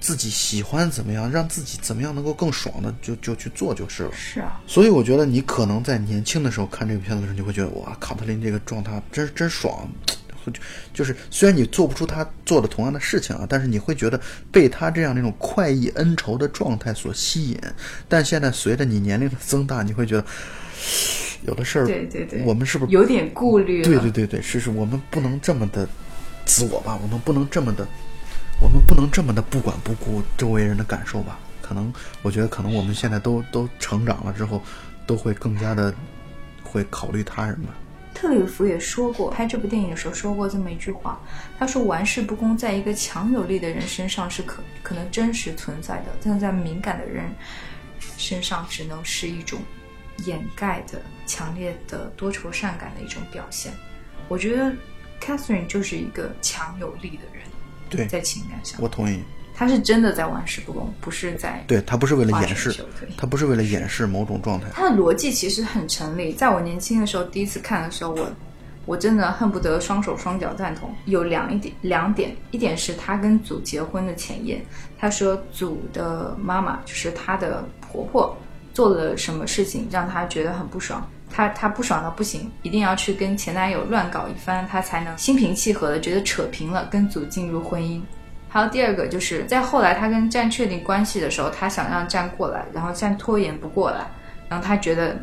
[0.00, 4.10] 自己喜欢怎么样，让自己怎么样能够更爽的，就就去做就是了。
[4.12, 9.86] 是啊，所以我觉得你可能在年轻的时候看这个片子的时候，你会觉得哇，卡特琳这个状态真真爽，
[10.44, 10.52] 就
[10.94, 14.18] 就是虽然你做不出他做的同样的事情啊，但是你会觉得
[14.50, 17.60] 被他这样那种快意恩仇的状态所吸引。
[18.08, 20.24] 但现在随着你年龄的增大，你会觉得
[21.46, 23.82] 有的事儿，对对对，我们是不是有点顾虑？
[23.82, 25.86] 对对对对，是是，我们不能这么的
[26.46, 26.98] 自我吧？
[27.02, 27.86] 我们不能这么的。
[28.60, 31.38] 我们不能这么的不管不顾周围人的感受吧？
[31.62, 31.92] 可能
[32.22, 34.62] 我觉得，可能我们现在都都成长了之后，
[35.06, 35.94] 都会更加的
[36.62, 37.74] 会考虑他人吧。
[38.12, 41.18] 特里弗也说过，拍这部电影的时候说过这么一句话，
[41.58, 47.24] 他说：“玩世不恭，在一个强有力的人身上是可可能真实存在的，但在敏感的人
[48.18, 49.60] 身上只能是一种
[50.26, 53.72] 掩盖的强烈的多愁善感的一种表现。”
[54.28, 54.72] 我觉得
[55.20, 57.44] Catherine 就是一个强有力的人。
[57.90, 59.20] 对，在情感上，我同意。
[59.52, 61.62] 他是真的在玩世不恭，不是在。
[61.66, 62.74] 对他不是为了掩饰，
[63.14, 64.68] 他不是为了掩饰某种状态。
[64.72, 66.32] 他的逻辑其实很成立。
[66.32, 68.26] 在我年轻的时候，第一次看的时候，我
[68.86, 70.94] 我真的恨不得双手双脚赞同。
[71.04, 74.64] 有两一点，两点，一点是他跟祖结婚的前夜，
[74.98, 78.34] 他说祖的妈妈就是他的婆婆
[78.72, 81.06] 做了什么事情让他觉得很不爽。
[81.30, 88.00] 她她不爽到不行，一定要去跟前男友乱搞一番，她才能心平气和的觉得扯平了，跟祖进入婚姻。
[88.48, 94.04] 还有第二个，就是在后来她跟战确定关系的时候，她想让战过来，然后战拖延不过来，
[94.48, 95.16] 然后她觉得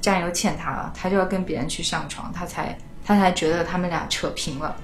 [0.00, 4.76] 战又欠她了，她就要跟别人去上床，她才她才觉得他们俩扯平了。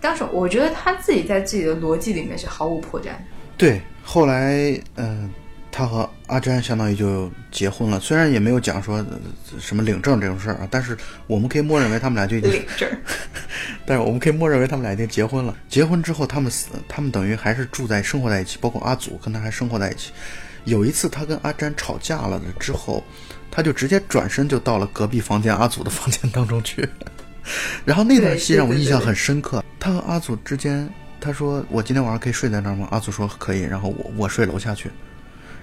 [0.00, 3.10] 当时我觉得她自己在自己的逻辑里面是毫无破绽。
[3.56, 5.32] 对，后来嗯。
[5.76, 9.04] 他和阿詹相当于就结婚了，虽然也没有讲说
[9.58, 12.88] 什么领证这种事儿啊，但是我们可以默认为他们俩就已经领证。
[13.84, 15.52] 但是我们可以默认为他们俩已经结婚了。
[15.68, 20.12] 结婚之后，他们死，他们等于还是住在生活在一起，包括阿祖跟他还生活在一起。
[20.62, 23.02] 有一次他跟阿詹吵架了的之后，
[23.50, 26.88] 他就直接转身就到了隔壁房间阿祖的房间当中去。
[27.84, 29.64] 然后那段戏让我印象很深刻。
[29.80, 30.88] 他和阿祖之间，
[31.20, 34.88] 他说：“我今天晚上可以睡在那儿吗？”阿祖说：“可以。”然后我我睡楼下去。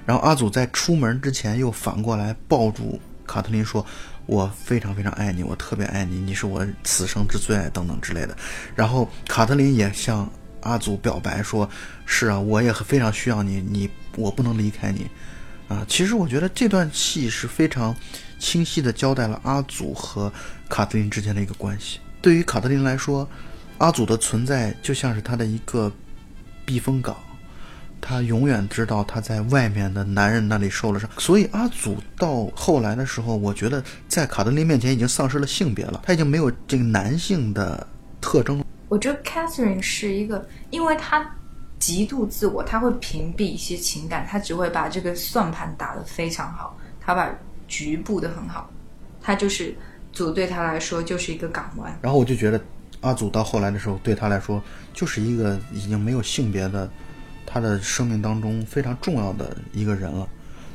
[0.05, 3.85] 然后阿祖在出门之前又反过来抱住卡特琳说
[4.25, 8.35] ：“我非常非常爱你，我特别爱你，你是我此生之最爱等等之类的。”
[8.75, 10.29] 然后卡特琳也向
[10.61, 11.69] 阿祖表白说
[12.05, 15.07] ：“是啊，我也非常需要你，你我不能离开你。”
[15.69, 17.95] 啊，其实我觉得这段戏是非常
[18.37, 20.29] 清晰的交代了阿祖和
[20.67, 21.99] 卡特琳之间的一个关系。
[22.21, 23.25] 对于卡特琳来说，
[23.77, 25.89] 阿祖的存在就像是他的一个
[26.65, 27.15] 避风港，
[28.01, 31.09] 他永远知道他在外面的男人那里受了伤。
[31.17, 37.87] 所以阿祖到后来的时候，我觉得在卡德琳面前已经丧失了性别了，他已经没有这个男性的
[38.19, 38.65] 特征了。
[38.89, 41.25] 我觉得 Catherine 是一个，因为她
[41.79, 47.33] 极度自我，她会屏蔽一些情感，她只会把这个算盘打得非常好，她把
[47.69, 48.69] 局布的很好，
[49.21, 49.73] 她就是
[50.11, 51.97] 组对她来说就是一个港湾。
[52.01, 52.59] 然后我就觉得
[52.99, 54.61] 阿祖到后来的时候，对她来说
[54.93, 56.91] 就是一个已经没有性别的，
[57.51, 60.27] 他的生命当中非常重要的一个人了。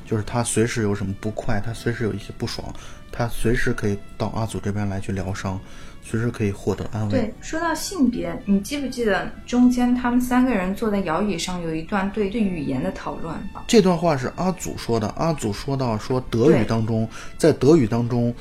[0.05, 2.73] 就是他随时有什么不快，他随时有一些不爽，
[3.11, 5.59] 他随时可以到阿祖这边来去疗伤，
[6.01, 7.11] 随时可以获得安慰。
[7.11, 13.35] 对，说到性别，你记不记得中间他们三个人坐在摇椅上有一段对对语言的讨论？
[13.67, 15.09] 这段话是阿祖说的。
[15.17, 18.33] 阿祖说到说德语当中，在德语当中，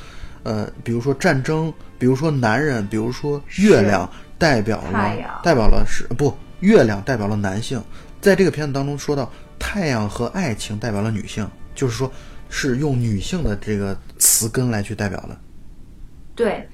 [0.43, 7.83] 呃，比如说战争，比如说男人，比如说月亮，代表了代表了是不月亮代表了男性，
[8.25, 12.11] 在这个片子当中说到太阳和爱情代表了女性，就是说
[12.49, 15.39] 是用女性的这个词根来去代表的。
[16.33, 16.67] 对，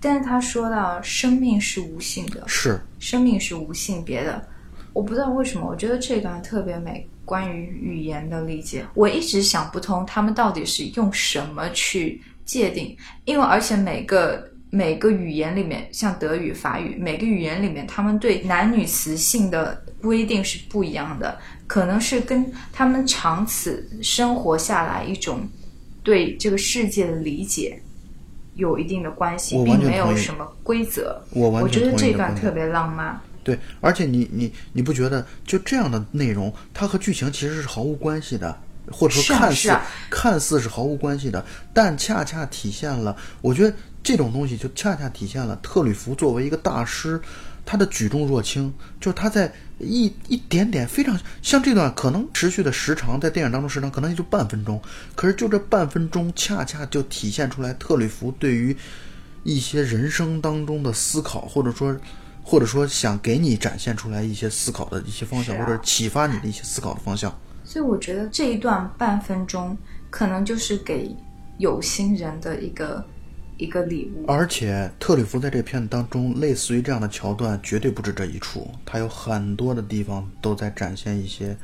[0.00, 4.48] 但是他说到生命是无性的，是生命是无性别的。
[4.94, 7.06] 我不知道为什么，我觉得这段特别美。
[7.26, 12.96] 关于语言的理解，我一直想不通，他们到底是用什么去界定？
[13.26, 25.48] 因为而且每个每个语言里面，像德语、法语，每个语言里面，他们对男女词性的规定是不一样的，可能是跟他们长此生活下来一种
[26.02, 27.80] 对这个世界的理解
[28.54, 31.22] 有一定的关系并没有什么规则。
[31.30, 33.18] 我完全我觉得这段特别浪漫。
[33.42, 38.58] 对，而且你你你不觉得就这样的内容，它和剧情其实是毫无关系的，
[38.90, 39.72] 或者说看似、
[40.10, 43.72] 看似是毫无关系的，但恰恰体现了，我觉得
[44.06, 47.20] 这种东西就恰恰体现了特吕弗作为一个大师，
[47.64, 54.80] 他的举重若轻，就是他在一一点点非常像这段可能持续的时长，在电影当中时长可能也就半分钟，
[55.16, 58.76] 可是就这半分钟，恰恰就体现出来特吕弗对于
[59.42, 61.96] 一些人生当中的思考，或者说，
[62.44, 67.36] 或者说想给你展现出来一些思考的一些方向，啊或者启发你的一些思考的方向。
[67.64, 69.76] 所以我觉得这一段半分钟
[70.10, 71.10] 可能就是给
[71.58, 73.04] 有心人的一个
[73.58, 74.24] 一个礼物。
[74.26, 81.56] 而且特里弗在这片子当中，类似于这样的桥段绝对不止这一处，他有很多的地方都在展现一些，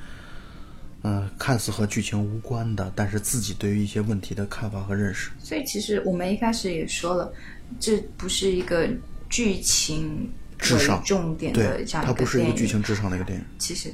[1.03, 5.31] 嗯、看似和剧情无关的，但是自己对于一些问题的看法和认识。
[5.39, 7.33] 所以其实我们一开始也说了，
[7.81, 8.89] 这不是一个
[9.29, 12.47] 剧情至上重点的对，这样它不是一。
[12.47, 13.45] 个剧情至上的一个电影。
[13.59, 13.93] 其实，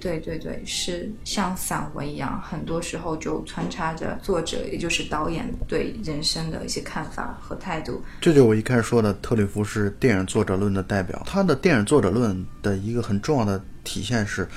[0.00, 8.02] 对对对，是像散文一样，很多时候就穿插着作者，也就是导演对人生的一些看法和态度。
[8.20, 11.22] 这就我一开始说的，特吕弗是电影作者论的代表。
[11.26, 14.48] 他的电影作者论的一个很重要的体现是，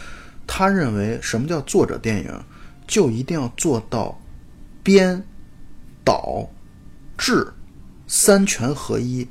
[0.47, 2.31] 他认为什么叫作者电影，
[2.87, 4.17] 就一定要做到
[4.81, 5.21] 编、
[6.05, 6.49] 导、
[7.17, 7.45] 制
[8.07, 9.27] 三权合一，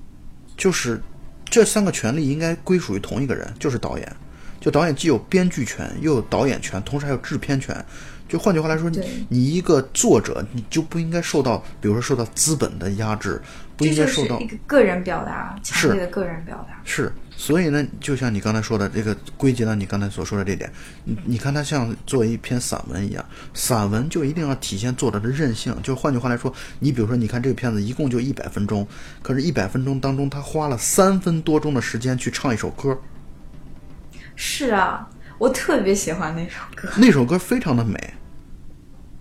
[0.56, 1.00] 就是
[1.46, 4.16] 这三个权利应该归属于同一个人，就是导演。
[4.62, 7.84] 就导演既有编剧权，又有导演权，同时还有制片权。
[8.28, 8.88] 就换句话来说，
[9.28, 13.42] 你一个作者，你就不应该受到，比如说受到资本的压制，
[13.76, 16.80] 不应该受到一个个人表达，强是烈的个人表达。
[16.82, 20.72] 是，所以呢，就像你刚才说的，这个归结到你刚才所说的这点，
[21.04, 23.22] 你你看它像做一篇散文一样，
[23.52, 25.76] 散文就一定要体现作者的韧性。
[25.82, 28.86] 就换句话来说，你比如说，你看这个片子一共就一百分钟，
[29.20, 32.98] 可是，一百分钟当中，他花了三分多钟的时间去唱一首歌，
[34.44, 36.88] 是啊，我特别喜欢那首歌。
[36.96, 37.96] 那首歌非常的美，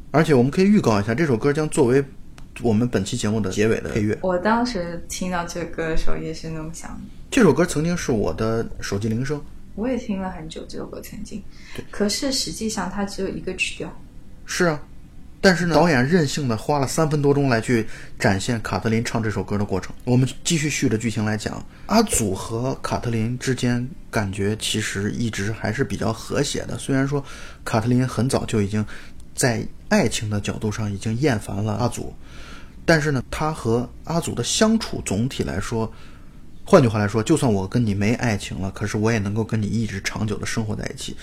[0.09, 2.03] 而且我们可以预告一下，这首歌将作为
[2.63, 4.17] 我们本期节目的结尾的配乐。
[4.23, 6.99] 我当时听到这歌的时候也是那么想，
[7.29, 9.39] 这首歌曾经是我的手机铃声，
[9.75, 11.39] 我也听了很久这首歌，曾经。
[11.91, 13.95] 可是实际上它只有一个曲调。
[14.47, 14.83] 是啊，
[15.41, 17.85] 但是呢，导演任性的花了三分多钟来去
[18.19, 19.91] 展现卡特琳唱这首歌的过程。
[20.03, 26.77] 我们继续续着剧情来讲，阿祖和卡特琳之间感觉其实一直还是比较和谐的。
[26.77, 27.23] 虽然说
[27.65, 28.85] 卡特琳很早就已经
[29.33, 32.13] 在爱情的角度上已经厌烦了阿祖，
[32.85, 35.91] 但是呢，他和阿祖的相处总体来说。
[36.63, 41.17] 换句话来说，就算我跟你没爱情了，可是我也能够跟你一直长久的生活在一起。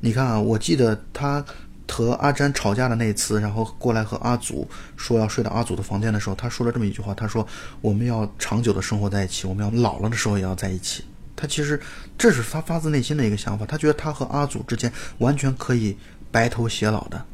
[0.00, 1.44] 你看啊，我记得他
[1.88, 7.46] 和阿詹吵架的那一次，然后过来和阿祖说要睡到阿祖的房间的时候，他说了这么一句话：“他说
[7.80, 11.04] 我们要长久的生活在一起，我们要老了的时候也要在一起。”
[11.36, 11.80] 他其实
[12.16, 15.96] 这是他发自内心的一个想法，他觉得他和阿祖之间完全可以
[16.30, 17.24] 白头偕老的。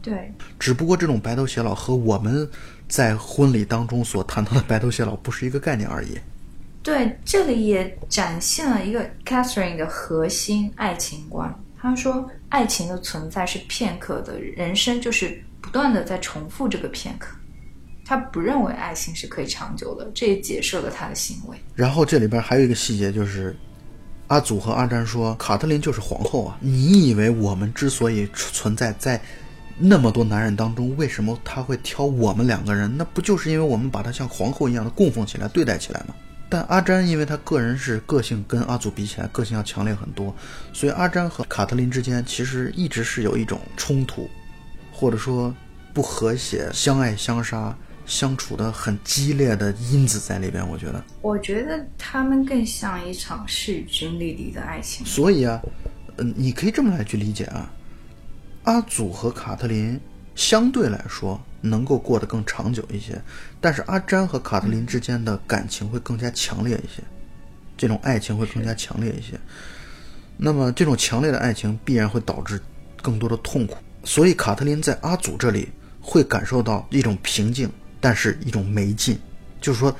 [0.00, 2.48] 对，只不过这种白头偕老和我们
[2.88, 6.18] 在婚礼当中所谈到的白头偕老不是一个概念而已。
[6.82, 11.54] 对，这里也展现了一个 Catherine 的核心爱情观。
[11.80, 17.34] 他说，爱情的存在是片刻的，人生就是不断的在重复这个片刻。
[18.04, 21.56] 他不认为爱情是可以长久的，这也解释了他的行为。
[21.74, 23.56] 然后这里边还有一个细节，就是
[24.26, 26.58] 阿祖和阿詹说，卡特琳就是皇后啊！
[26.60, 29.18] 你以为我们之所以存在在
[29.78, 32.94] 那么多男人当中，为什么他会挑我们两个人？
[32.94, 36.14] 那不就是因为我们把她像皇后一样的供奉起来、对待起来吗？
[36.52, 40.34] 但阿詹因为他个人是个性跟阿祖比起来个性要强烈很多，
[40.70, 44.28] 所以阿詹和卡特琳之间其实一直是有一种冲突，
[44.92, 45.54] 或者说
[45.94, 47.74] 不和谐、相爱相杀、
[48.04, 50.62] 相处的很激烈的因子在里边。
[50.68, 55.06] 我觉得，我觉得他们更像一场势均力敌的爱情。
[55.06, 55.58] 所以啊，
[56.18, 57.72] 嗯，你可以这么来去理解啊，
[58.64, 59.98] 阿祖和卡特琳
[60.34, 61.40] 相对来说。
[61.64, 63.22] 能够过得更长久一些，
[63.60, 67.00] 但是阿詹和卡特琳之间的感情会更加强烈一些，
[67.76, 69.38] 这种爱情会更加强烈一些。
[70.36, 72.60] 那么这种强烈的爱情必然会导致
[73.00, 75.68] 更多的痛苦，所以卡特琳在阿祖这里
[76.00, 77.70] 会感受到一种平静，
[78.00, 79.16] 但是一种没劲。
[79.60, 79.96] 就是说，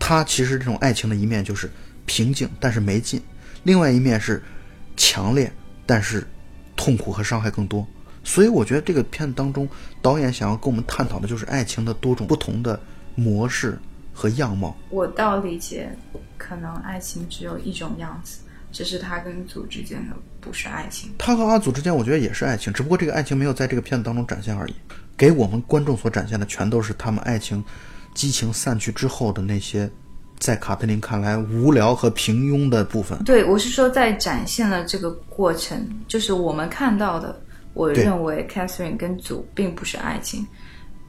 [0.00, 1.70] 他其实这种爱情的一面就是
[2.06, 3.20] 平静，但是没劲；
[3.62, 4.42] 另外一面是
[4.96, 5.52] 强烈，
[5.86, 6.26] 但是
[6.74, 7.86] 痛苦和伤害更多。
[8.24, 9.68] 所以我觉得这个片子当中，
[10.00, 12.80] 导演想要跟我们探讨的就是爱情的多种不同的
[13.14, 13.78] 模式
[14.14, 14.74] 和样貌。
[14.88, 15.94] 我倒理解，
[16.38, 18.38] 可能爱情只有一种样子，
[18.72, 21.10] 只是他跟组之间的不是爱情。
[21.18, 24.74] 他和阿祖之间，我觉得也是爱情，只不过这个爱情没有在这个片子当中展现而已。
[25.16, 27.62] 给我们观众所展现的，全都是他们爱情
[28.14, 29.88] 激情散去之后的那些，
[30.38, 33.22] 在卡特琳看来无聊和平庸的部分。
[33.22, 37.38] 对，我是说在展现了这个过程，就是我们看到的。
[37.74, 40.46] 我认为 Catherine 跟祖并不是爱情，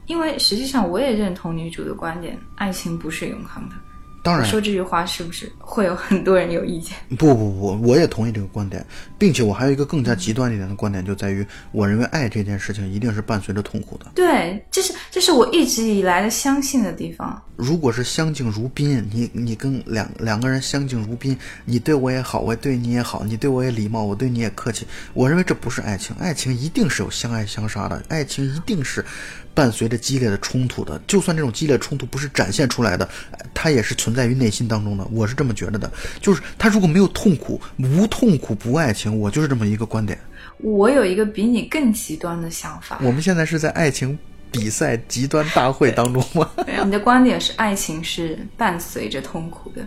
[0.06, 3.76] 因为实际上我也认同女主的观点，爱情不是永恒的。
[4.22, 6.96] 当然，说这句话是不是会有很多人有意见？
[7.16, 8.84] 不不不，我也同意这个观点，
[9.16, 14.06] 并且我还有一个更加极端一点的观点，就在于我认为爱这件事情一定是伴随着痛苦的。
[14.16, 17.40] 对，这是这是我一直以来的相信的地方。
[17.56, 29.04] 如果是相敬如宾，你你跟两两个人相敬如宾，你对我也好，我对你也好，你对我也礼貌，我对你也客气，我认为这不是爱情，爱情一定是有相爱相杀的，爱情一定是。
[29.56, 33.08] 伴随着激烈的冲突的，就算这种激烈冲突不是展现出来的，
[33.54, 35.08] 它也是存在于内心当中的。
[35.10, 35.90] 我是这么觉得的，
[36.20, 40.18] 就是他如果没有痛苦，无痛苦不爱情，我就是这么一个观点。
[40.58, 43.00] 我有一个比你更极端的想法。
[43.02, 44.18] 我们现在是在爱情
[44.58, 46.50] 比赛极端大会当中吗？
[46.84, 49.86] 你的观点是爱情是伴随着痛苦的，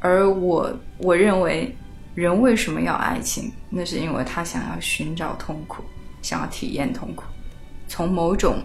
[0.00, 1.74] 而我我认为
[2.14, 3.52] 人为什么要爱情？
[3.68, 5.82] 那是因为他想要寻找痛苦，
[6.22, 7.24] 想要体验痛苦，
[7.88, 8.62] 从某种。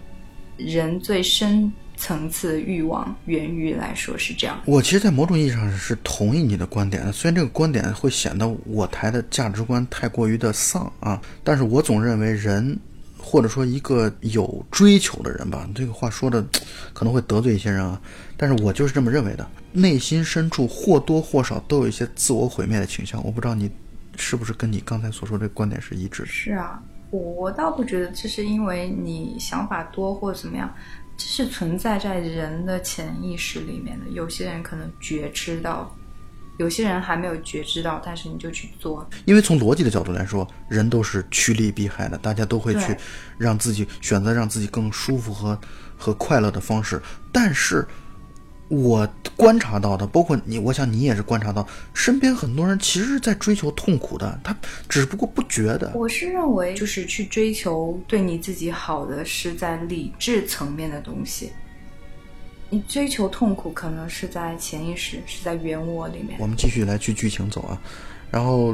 [0.58, 4.62] 人最深层次的欲望源于来说是这样。
[4.66, 12.78] 我其实，在某种意义上是同意你的观点，虽然这个观点会显得我台的价值观太过于的丧啊，但是我总认为人，
[13.22, 16.44] 或者说一个有追求的人吧，这个话说的
[16.94, 18.02] 可能会得罪一些人啊，
[18.36, 23.24] 但是我就是这么认为的，内心深处或多或少都有一些自我毁灭的倾向。
[23.24, 23.70] 我不知道你
[24.18, 26.26] 是不是跟你刚才所说的观点是一致？
[26.26, 26.82] 是啊。
[27.12, 30.74] 我倒不觉得这是因为你想法多或怎么样，
[31.18, 34.10] 这是存在在人的潜意识里面的。
[34.12, 35.94] 有些人可能觉知到，
[36.62, 39.10] 有些人还没有觉知到，但是你就去做。
[39.26, 42.96] 因为从逻辑的角度来说，人都是趋利避害的，大家都会去
[43.38, 45.60] 让自己选择让自己更舒服和
[45.98, 47.02] 和快乐的方式，
[47.32, 47.86] 但是。
[48.74, 49.06] 我
[49.36, 54.56] 观察到的，包括你，我想你也是观察到，身边很多人其实是在追求痛苦的，他
[54.88, 55.92] 只不过不觉得。
[55.94, 61.52] 我是认为，就是去追求对你自己好的，是在理智层面的东西。
[62.72, 66.40] 你追求痛苦，可能是在潜意识，是在原我里面。
[66.40, 67.78] 我们继续来去剧情走啊，
[68.32, 68.74] 然后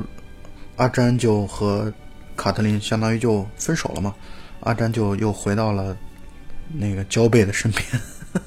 [0.76, 1.92] 阿詹就和
[2.36, 4.14] 卡特琳相当于就分手了嘛，
[4.60, 5.98] 阿詹就又回到了
[6.72, 7.84] 那个焦贝的身边。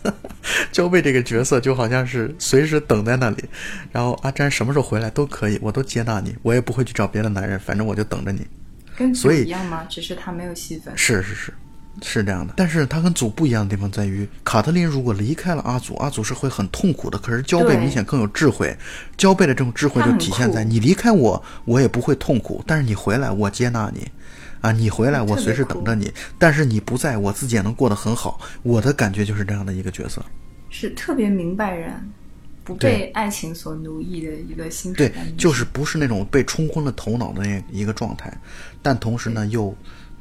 [0.71, 3.45] 焦贝这个角色就好像是随时等在那里，
[3.91, 8.47] 然后阿詹什么时候回来都可以，我都接纳你，我也不会去找别的男人，反正我就等着你。
[8.97, 9.85] 跟所以一样吗？
[9.89, 10.97] 只是他没有戏份。
[10.97, 11.53] 是是是，
[12.03, 12.55] 是这样的。
[12.57, 17.19] 但是他跟祖不一样的地方在于，卡特琳如果离开了阿祖，阿祖是会很痛苦的。
[17.19, 18.77] 可是焦贝明显更有智慧，
[19.17, 24.07] 焦贝的这种智慧就体现在你离开我，我也不会痛苦，但是你回来，我接纳你。
[24.61, 28.39] 啊，你回来我随时等着你，但是你不在我自己也能过得很好。
[28.63, 30.23] 我的感觉就是这样的一个角色。
[30.69, 31.91] 是特别明白人，
[32.63, 38.31] 不被爱情所奴役的一个心态对，就是不是那种被冲昏了头脑的那一个状态，
[38.83, 39.75] 但同时呢又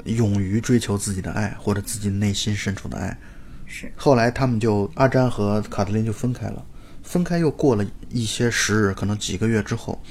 [0.06, 3.18] 勇于追求自己的爱或者自己内心深处的爱。
[3.66, 6.66] 是后来他们就阿詹和卡特琳就分开了，
[7.04, 10.02] 分开又过了一些时日，可能几个月之后，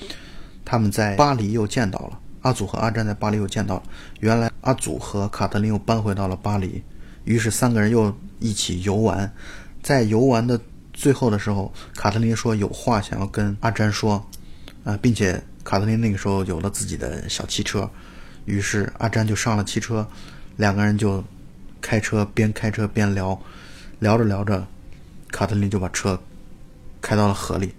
[0.65, 3.83] 他们在巴黎又见到了阿祖和阿詹在巴黎又见到了。
[4.21, 6.83] 原来阿祖和卡特琳又搬回到了巴黎，
[7.25, 9.33] 于是三个人又一起游玩。
[9.83, 10.61] 在游玩的
[10.93, 14.25] 最后的时候，卡特琳说有话想要跟阿詹说，
[14.85, 17.91] 啊、并且卡特琳那个时候有了自己的小汽车，
[18.49, 20.09] 于是阿詹就上了汽车，
[20.57, 21.23] 两个人就
[21.83, 23.39] 开车边开车边聊，
[23.99, 24.67] 聊着聊着，
[25.31, 26.19] 卡特琳就把车
[27.03, 27.75] 开到了河里，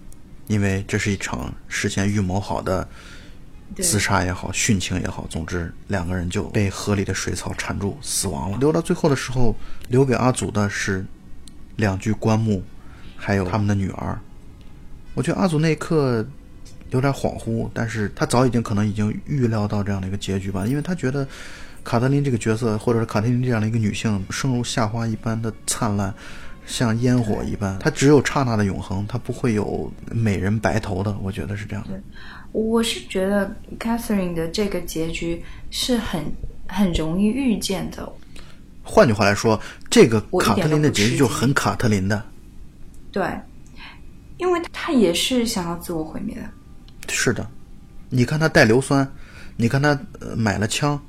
[0.46, 2.88] 因为这是一场事先预谋好的
[3.78, 8.58] 自杀也好，殉情也好，总之两个人就被河里的水草缠住死亡了。
[8.58, 9.54] 留到最后的时候，
[9.88, 11.04] 留给阿祖的是
[11.74, 12.62] 两具棺木，
[13.16, 14.16] 还有他们的女儿。
[15.14, 16.24] 我觉得阿祖那一刻
[16.90, 21.26] 有点恍惚，但是他早已经可能已经预料到这样的一个结局吧，因为他觉得
[21.84, 26.12] 卡特琳这个角色，或者是卡特琳这样的一个女性，生如夏花一般的灿烂，
[26.66, 32.00] 像烟火一般，她只有刹那的永恒，她不会有美人白头的，我觉得是这样的。
[32.52, 36.24] 我是觉得 Catherine 的这个结局是很
[36.66, 38.12] 很容易预见的。
[38.82, 42.20] 换句话来说，这个卡特琳的结局就很卡特琳的。
[43.12, 43.24] 对，
[44.38, 46.42] 因为他也是想要自我毁灭的。
[47.10, 47.46] 是的，
[48.08, 49.06] 你看他带硫酸，
[49.56, 49.88] 你看他、
[50.20, 51.00] 呃、买了枪，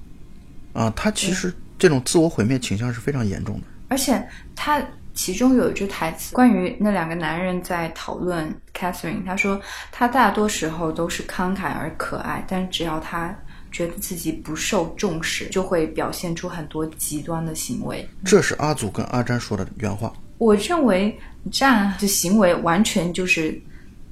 [0.74, 3.68] 啊，他其实这种自我毁灭倾向是非常严重的。
[3.88, 4.26] 而且
[4.56, 4.82] 他
[5.14, 9.60] 其中有一句台词，关于那两个男人在讨论 Catherine，他说
[9.92, 13.38] 他大多时候都是慷慨而可爱，但只要他
[13.72, 18.08] 觉得自己不受重视，就会表现出很多极端的行为。
[18.24, 20.12] 这是阿祖跟阿詹说的原话。
[20.38, 21.18] 我认为
[21.52, 23.62] 这样的行为完全就是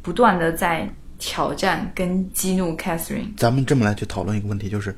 [0.02, 0.88] 不断的在
[1.20, 3.36] 挑战跟激怒 Catherine。
[3.38, 4.96] 咱们这么来去讨论一个问题，就是，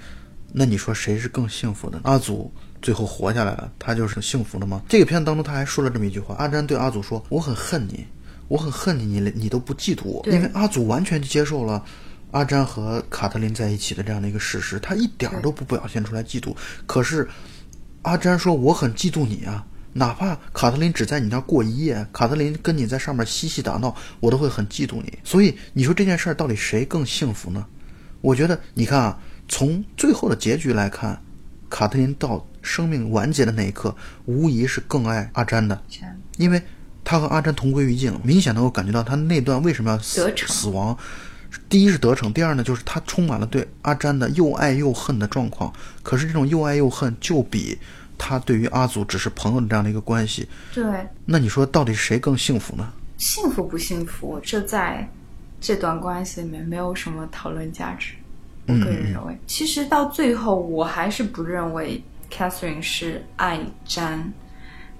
[0.53, 1.99] 那你说谁是更幸福的？
[2.03, 2.49] 阿祖
[2.81, 4.81] 最后活下来了，他就是幸福的吗？
[4.87, 8.05] 这个片子当中他还说了这么一句话：阿詹对阿祖说：“我很恨你，
[8.47, 11.83] 我很恨你，你你都不嫉妒我。”因为阿祖完全接受了。
[12.31, 16.55] 阿詹和卡特琳在一起的这样的一个事实，他一点儿都不表现出来嫉妒。
[16.85, 17.27] 可是，
[18.03, 27.65] 阿詹说：“我很嫉妒你啊，哪怕卡特琳只在你那儿过一夜，卡特琳跟你在上面嬉戏打闹，我都会很嫉妒你。”所以，你说这件事儿到底谁更幸福呢？
[28.21, 31.21] 我觉得，你看啊，从最后的结局来看，
[31.69, 35.81] 卡特琳到生命完结的那一刻，无疑是更爱阿詹的，
[36.37, 36.61] 因为
[37.03, 40.97] 他和阿詹同归于尽，明显能够感觉到他那段为什么要死得死亡。
[41.67, 45.73] 第一是得逞，第二呢，就是他充满了对阿詹的又爱又恨的状况。
[46.01, 47.77] 可是这种又爱又恨，就比
[48.23, 50.83] 他对于阿祖只是朋友的这样的一个关系，对，
[51.25, 52.87] 那你说到底谁更幸福呢？
[53.17, 55.09] 幸福不幸福，这在
[55.59, 58.13] 这段关系里面没有什么讨论价值。
[58.67, 62.01] 我个人认为，其实到最后，我还是不认为
[62.31, 64.31] Catherine 是爱詹，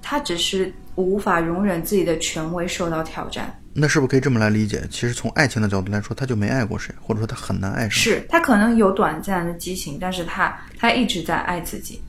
[0.01, 3.55] 她只是无法容忍自己的权威受到挑战。
[3.73, 4.85] 那是不是可以这么来理解？
[4.89, 7.91] 其实从爱情的角度来说，他就没爱过谁，或者说他很难爱上。
[7.91, 12.01] 是他可能有短暂的激情，但是他他一直在爱自己，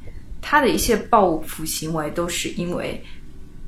[0.43, 3.03] 她的一切报复行为都是因为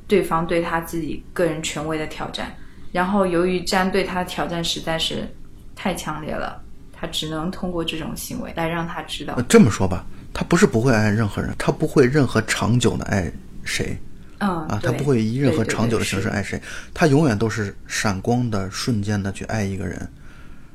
[0.07, 2.55] 对方对他自己个人权威的挑战。
[2.91, 5.27] 然后由于詹对他的挑战实在是
[5.75, 6.61] 太强烈了，
[6.93, 13.29] 他只能通过这种行为来让他知道呃，，这么说吧，他不是不会爱任何人，他不会任何长久的爱
[13.63, 13.97] 谁
[14.37, 16.61] 嗯啊，他不会以任何长久的形式爱谁，
[16.93, 19.97] 他永远都是闪光的、瞬间的去爱一个人，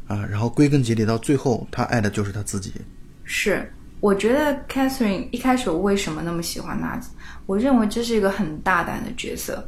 [0.07, 2.73] 啊，然后归根结底到最后，他爱的就是他自己。
[3.25, 7.01] 是，我觉得 Catherine 一开始我为什么那么喜欢她？
[7.47, 9.67] 我认为这是一个很大胆的角色。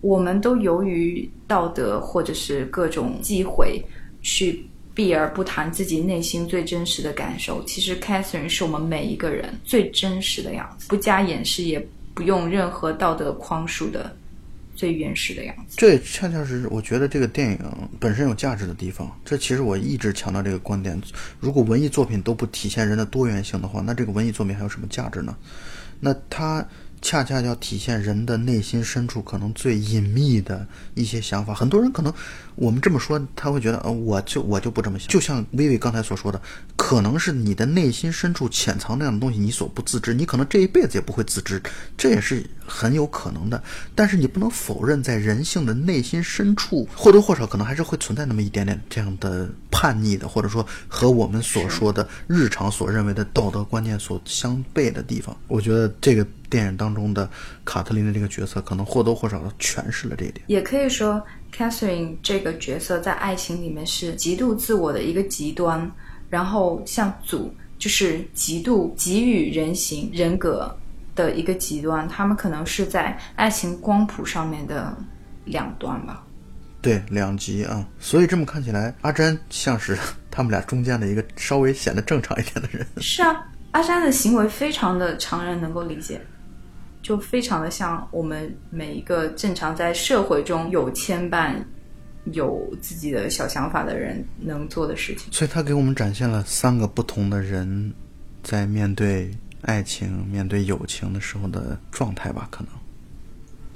[0.00, 3.82] 我们都由于道德或者是各种忌讳，
[4.22, 4.64] 去
[4.94, 7.62] 避而不谈自己内心最真实的感受。
[7.64, 14.16] 其实 Catherine 是我们每一个人最真实的样子，不加掩饰，也不用任何道德框束的
[14.78, 15.74] 最原始的样子。
[15.76, 17.58] 这也恰恰是我觉得这个电影
[17.98, 19.10] 本身有价值的地方。
[19.24, 21.02] 这其实我一直强调这个观点：
[21.40, 25.36] 如果文艺作品都不体现人的多元性的话，那这个文艺作品还有什么价值呢？
[25.98, 26.64] 那它
[27.02, 30.64] 恰恰要体现人的内心深处可能最隐秘的
[30.94, 31.52] 一些想法。
[31.52, 32.12] 很多人可能
[32.54, 35.08] 我们这么说，他会觉得，呃，我就我就不这么想。
[35.08, 36.40] 就像薇薇刚才所说的，
[36.76, 41.60] 可能是你的内心深处潜藏那样的东西，你所不自知，你可能这一辈子也不会自知，
[41.96, 43.62] 这也是很有可能的。
[43.94, 55.36] 但是你不能否认，在人性的内心深处，或多或少可能还是会存在那么一点点这样的叛逆的，或者说和我们所说的日常所认为的道德观念所相悖的地方。
[55.48, 56.26] 我觉得这个。
[56.50, 57.28] 电影当中的
[57.62, 60.42] 卡特琳的这个角色，可能或多或少的诠释了这一点。
[60.46, 61.22] 也可以说
[61.54, 65.92] ，Catherine 这个角色在爱情里面是极度自我的一个极端，
[66.30, 70.74] 然后像祖就是极度给予人形人格
[71.18, 74.96] 的一个极端，他们可能是在爱情光谱上面的
[75.44, 76.24] 两端吧。
[76.80, 77.84] 对，两极啊。
[77.98, 79.98] 所以这么看起来，阿詹像是
[80.30, 82.86] 他们俩中间的一个稍微显得正常一点的人。
[82.98, 86.20] 是啊，阿詹的行为非常的常人能够理解。
[87.00, 91.54] 就非常的像我们每一个正常在社会中有牵绊、
[92.32, 95.32] 有自己的小想法的人能做的事情。
[95.32, 97.92] 所以他给我们展现了三个不同的人
[98.42, 99.30] 在面对
[99.62, 102.48] 爱情、面对友情的时候的状态吧？
[102.50, 102.72] 可能。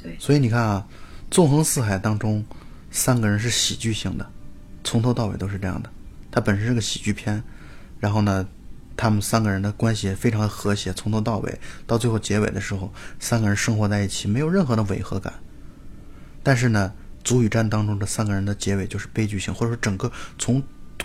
[0.02, 0.16] 对。
[0.18, 0.86] 所以你看啊，
[1.34, 2.44] 《纵横四海》当中
[2.90, 4.30] 三个人是喜剧性的，
[4.84, 5.90] 从头到尾都是这样的。
[6.30, 7.42] 它本身是个喜剧片，
[8.00, 8.46] 然后呢？
[8.94, 15.32] 他们三个人的关系非常和谐，从头到尾，到最后结尾的时候，三个人生活在一起，没有任何的违和感。
[16.42, 16.92] 但是呢，
[17.26, 20.62] 《足与战》当中这三个人的结尾就是悲剧性，或者说整个从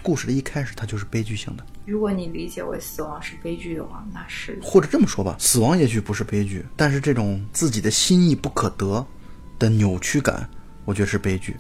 [0.08, 1.66] 故事的一开始，它就是悲剧性的。
[1.86, 9.06] 如果你理解为死亡是悲剧的话，那是或者这么说吧，死亡也许不是悲剧，但是这种自己的心意不可得
[9.60, 10.50] 的扭曲感，
[10.86, 11.58] 我觉得是悲剧。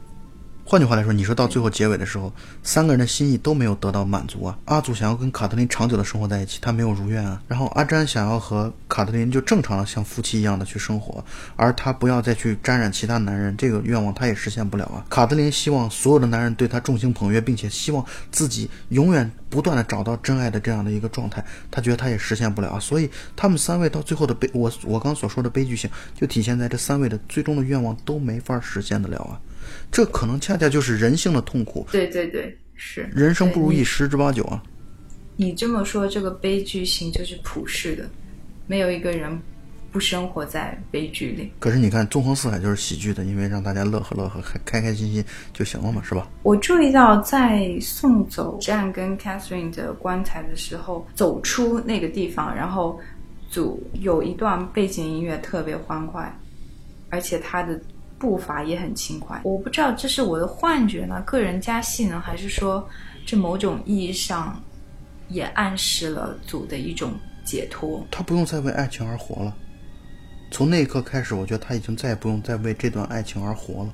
[0.70, 2.30] 换句话来说，你说到最后结尾的时候，
[2.62, 4.60] 三个人的心意都没有得到满足啊。
[4.66, 7.42] 阿祖想要跟卡特琳长久的生活在一起，他没有如愿啊。
[7.48, 11.24] 然后阿詹想要和卡特琳就正常的像夫妻一样的去生活，
[11.56, 15.06] 而他不要再去沾染其他男人，这个愿望他也实现不了啊。
[15.10, 21.42] 卡特琳希望所有的男人对他众星捧月，并且希望自己永远不断的找到真爱的这样的一个状态，
[21.72, 22.78] 他觉得他也实现不了啊。
[22.78, 29.40] 所以他们三位到最后的悲，我我刚所说的悲剧性，就体现在这三位的最终的愿望都没法实现得了啊。
[29.92, 31.88] 这可能恰恰就是人性的痛苦。
[31.92, 34.62] 对对对，是人生不如意十之八九啊。
[35.36, 38.10] 你这么说，这个悲剧性就是普世的，
[38.66, 39.40] 没有一个人
[39.92, 41.52] 不生活在悲剧里。
[41.60, 46.28] 可是你看，纵横四海就是喜剧的，因为让大家乐呵乐呵，开开开心心就行了嘛，是吧？
[46.42, 53.00] 我注意到，在送走 Jane 跟 Catherine 的棺材的时候，走出那个地方，然后
[53.50, 56.36] 组有一段背景音乐特别欢快，
[57.10, 57.80] 而且他的。
[58.20, 62.88] 步伐也很轻快，我不知道这是我的幻觉呢，个人加戏呢，还是说
[63.26, 64.60] 这某种意义上
[65.30, 67.14] 也暗示了组的一种
[67.46, 68.04] 解脱。
[68.10, 69.56] 他不用再为爱情而活了，
[70.50, 73.94] 从那一刻开始，我觉得他已经再也不用再为这段爱情而活了。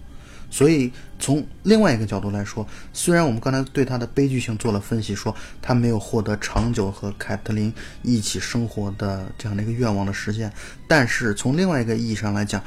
[0.49, 10.53] 所以从另外一个角度来说，虽然我们刚才对他的悲剧性做了分析，说他没有获得长久和凯特琳一起生活的这样的一个愿望的实现，
[10.87, 12.63] 但是从另外一个意义上来讲。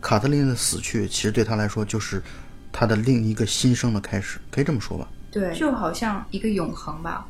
[0.00, 2.22] 卡特琳的死去，其实对他来说就是
[2.72, 5.06] 他的另一个新生的开始，可以这么说吧？
[5.30, 7.26] 对，就好像一个永恒吧。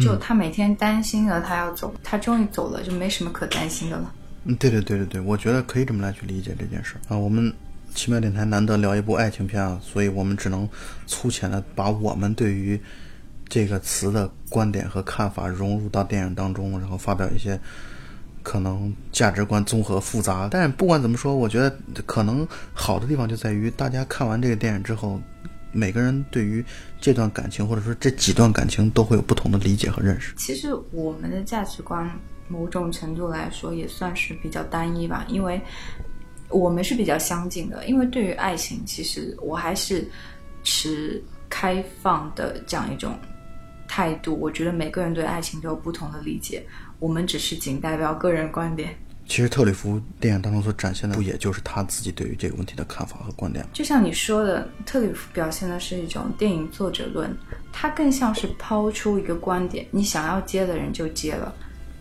[0.00, 4.14] 就他每天担心着他要走，他终于走了，就没什么可担心的了。
[4.44, 7.16] 嗯，对对对对对，我觉得可以这么来去理解这件事啊。
[7.18, 7.52] 我们
[7.94, 10.66] 奇妙电台难得聊一部爱情片啊，所以我们只能
[11.06, 12.80] 粗浅的把我们对于
[13.48, 17.60] 这个词的观点和看法融入到电影当中，然后发表一些。
[18.42, 21.70] 可能价值观综合复杂，但不管怎么说，我觉得
[22.06, 25.20] 可能好的地方就在于大家看完这个电影之后，
[25.70, 26.64] 每个人对于
[27.00, 30.34] 这段感情或者说这几段感情都会有不同的理解和认识。
[30.36, 32.10] 其实我们的价值观
[32.48, 35.60] 某种程度来说也算是比较单一吧，因为
[36.48, 37.86] 我们是比较相近的。
[37.86, 40.06] 因为对于爱情，其实我还是
[40.62, 43.18] 持开放的这样一种
[43.88, 44.36] 态度。
[44.38, 46.62] 我觉得每个人对爱情都有不同的理解。
[47.02, 48.96] 我们只是仅代表个人观点。
[49.26, 53.70] 其实特里弗电影当中所展现的，不也就是他自己对于这个问题的看法和观点吗？
[53.72, 57.36] 就像你说的，特里弗表现的是一种电影作者论，
[57.72, 61.52] 他更像是抛出一个观点，你想要接的人就接了，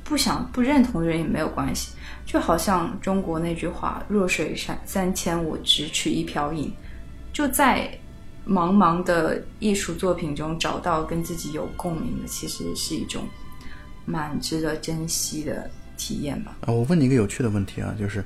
[0.03, 1.93] 不想不认同的人也没有关系。
[2.23, 6.71] 就好像中国那句话“弱水三三千，我只取一瓢饮”，
[7.33, 7.89] 就在
[8.47, 13.23] 茫茫的艺术作品中找到跟自己有共鸣的，其实是一种。
[14.05, 16.57] 蛮值得珍惜的体验吧。
[16.61, 18.23] 啊，我问你一个有趣的问题啊，就是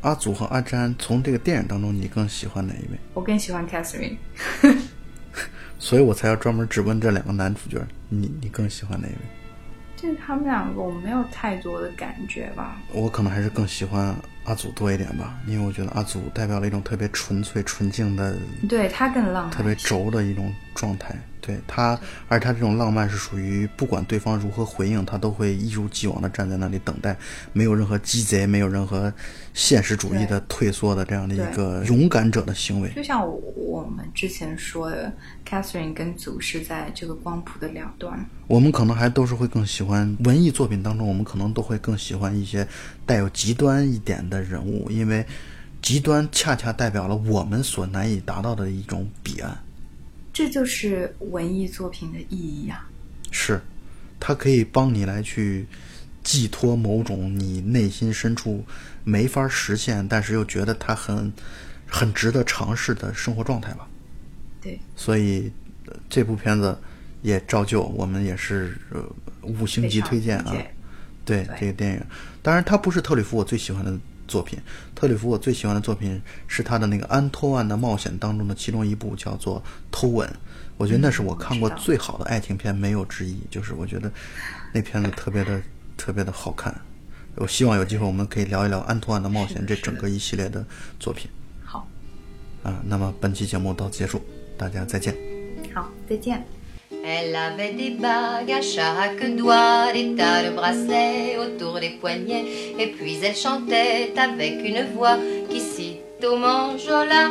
[0.00, 2.98] 阿祖和阿詹从这个电影当中，你更喜欢哪一位？
[3.14, 4.16] 我更喜欢 Catherine，
[5.78, 9.18] 所以我才要专门只问这两个男主角，你你更喜欢哪一位？
[9.96, 12.80] 就是他们两个，我没有太多的感觉吧。
[12.92, 14.14] 我可能还是更喜欢
[14.44, 18.36] 阿祖多一点吧，因为我觉得阿祖代表了一种特别纯粹、纯净的，
[18.68, 21.16] 对他更浪漫，特别轴的一种状态。
[21.48, 27.16] 对他，而他这种浪漫是属于不管对方如何回应，他都会一如既往的站在那里等待，
[27.54, 29.10] 没有任何鸡贼，没有任何
[29.54, 32.92] 现实主义的退缩的这样的一个勇敢者的行为。
[32.94, 35.10] 就像我们之前说的
[35.48, 38.22] ，Catherine 跟祖是在这个光谱的两端。
[38.46, 42.68] 我们可能还都是会更喜欢文艺作品当中，我们可能都会更喜欢一些
[43.06, 45.24] 带有极端一点的人物，因为
[45.80, 49.56] 极端恰恰代表了我们所难以达到的一种彼岸。
[50.38, 52.88] 这就是文艺作品的意义啊！
[53.32, 53.60] 是，
[54.20, 55.66] 它可以帮你来去
[56.22, 58.64] 寄托某种你内心深处
[59.02, 61.32] 没法实现，但是又觉得它很
[61.88, 63.88] 很值得尝试的生活状态吧。
[64.62, 65.50] 对，所以
[66.08, 66.78] 这部片子
[67.22, 68.78] 也照旧，我们也是
[69.42, 70.54] 五星级推荐啊！
[71.24, 72.00] 对这个电影，
[72.44, 73.98] 当然它不是特里弗我最喜欢的。
[74.28, 74.58] 作品，
[74.94, 79.58] 特里弗我最喜欢的作品是他的那个《安托万的冒险》当中的其中一部，叫做
[79.90, 80.28] 《偷吻》。
[80.76, 83.36] 我觉得那是我看过最好的爱情片，没有之一。
[83.50, 84.12] 就是我觉得
[84.72, 85.60] 那片子特别的、
[85.96, 86.72] 特别的好看。
[87.34, 90.64] 我希望有机会我们可以聊一聊《安托万的冒险》这整个一系列的
[91.00, 91.28] 作品。
[91.64, 91.88] 好。
[92.62, 94.22] 啊，那么本期节目到此结束，
[94.56, 95.16] 大家再见。
[95.74, 96.57] 好，再见。
[97.04, 102.44] Elle avait des bagues à chaque doigt, des tas de bracelets autour des poignets,
[102.78, 105.16] et puis elle chantait avec une voix
[105.48, 107.30] qui cite au manjola.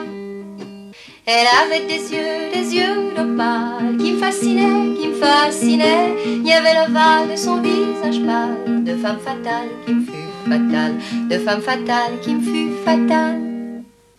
[1.26, 6.16] Elle avait des yeux, des yeux d'opale qui me fascinaient, qui me fascinaient.
[6.26, 10.96] Il y avait l'ovale de son visage pâle, de femme fatale qui me fut fatale,
[11.30, 13.42] de femme fatale qui me fut fatale.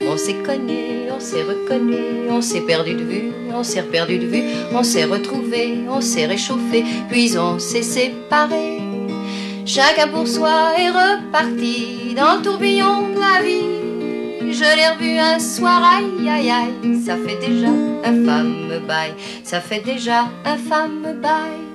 [0.03, 4.27] On s'est connu, on s'est reconnu, on s'est perdu de vue, on s'est perdu de
[4.27, 8.79] vue, on s'est retrouvé, on s'est réchauffé, puis on s'est séparé.
[9.67, 14.53] Chacun pour soi est reparti dans le tourbillon de la vie.
[14.53, 17.69] Je l'ai revu un soir, aïe aïe aïe, ça fait déjà
[18.05, 19.13] un femme bail,
[19.45, 21.69] ça fait déjà un femme bail.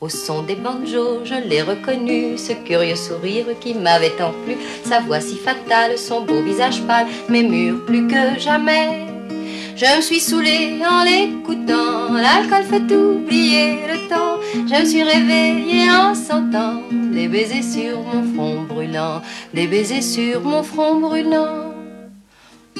[0.00, 5.00] Au son des banjos, je l'ai reconnu, ce curieux sourire qui m'avait tant plu, sa
[5.00, 9.15] voix si fatale, son beau visage pâle, m'émure plus que jamais.
[9.76, 14.40] Je me suis saoulée en l'écoutant, l'alcool fait oublier le temps.
[14.54, 19.20] Je me suis réveillée en sentant des baisers sur mon front brûlant,
[19.52, 21.74] des baisers sur mon front brûlant.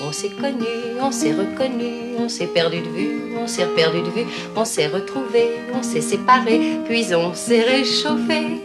[0.01, 0.65] On s'est connu,
[0.99, 4.27] on s'est reconnu, on s'est perdu de vue, on s'est perdu de vue,
[4.57, 8.63] on s'est retrouvé, on s'est séparé, puis on s'est réchauffé.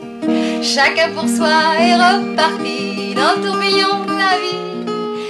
[0.61, 1.49] Chacun pour soi
[1.81, 4.70] est reparti dans le tourbillon de la vie.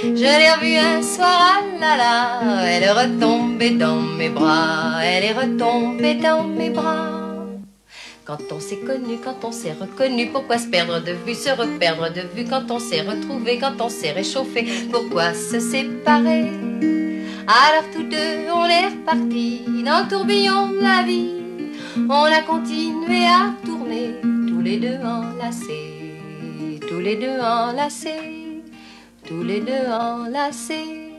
[0.04, 5.22] Je l'ai revue un soir, ah là là, elle est retombée dans mes bras, elle
[5.22, 7.46] est retombée dans mes bras.
[8.24, 12.12] Quand on s'est connu, quand on s'est reconnu, pourquoi se perdre de vue, se reperdre
[12.12, 12.44] de vue?
[12.50, 16.50] Quand on s'est retrouvé, quand on s'est réchauffé, pourquoi se séparer?
[17.46, 21.30] Alors tous deux, on est repartis dans le tourbillon de la vie.
[22.08, 24.16] On a continué à tourner,
[24.48, 26.16] tous les deux enlacés,
[26.88, 28.41] tous les deux enlacés,
[29.32, 31.11] tous les deux enlacés.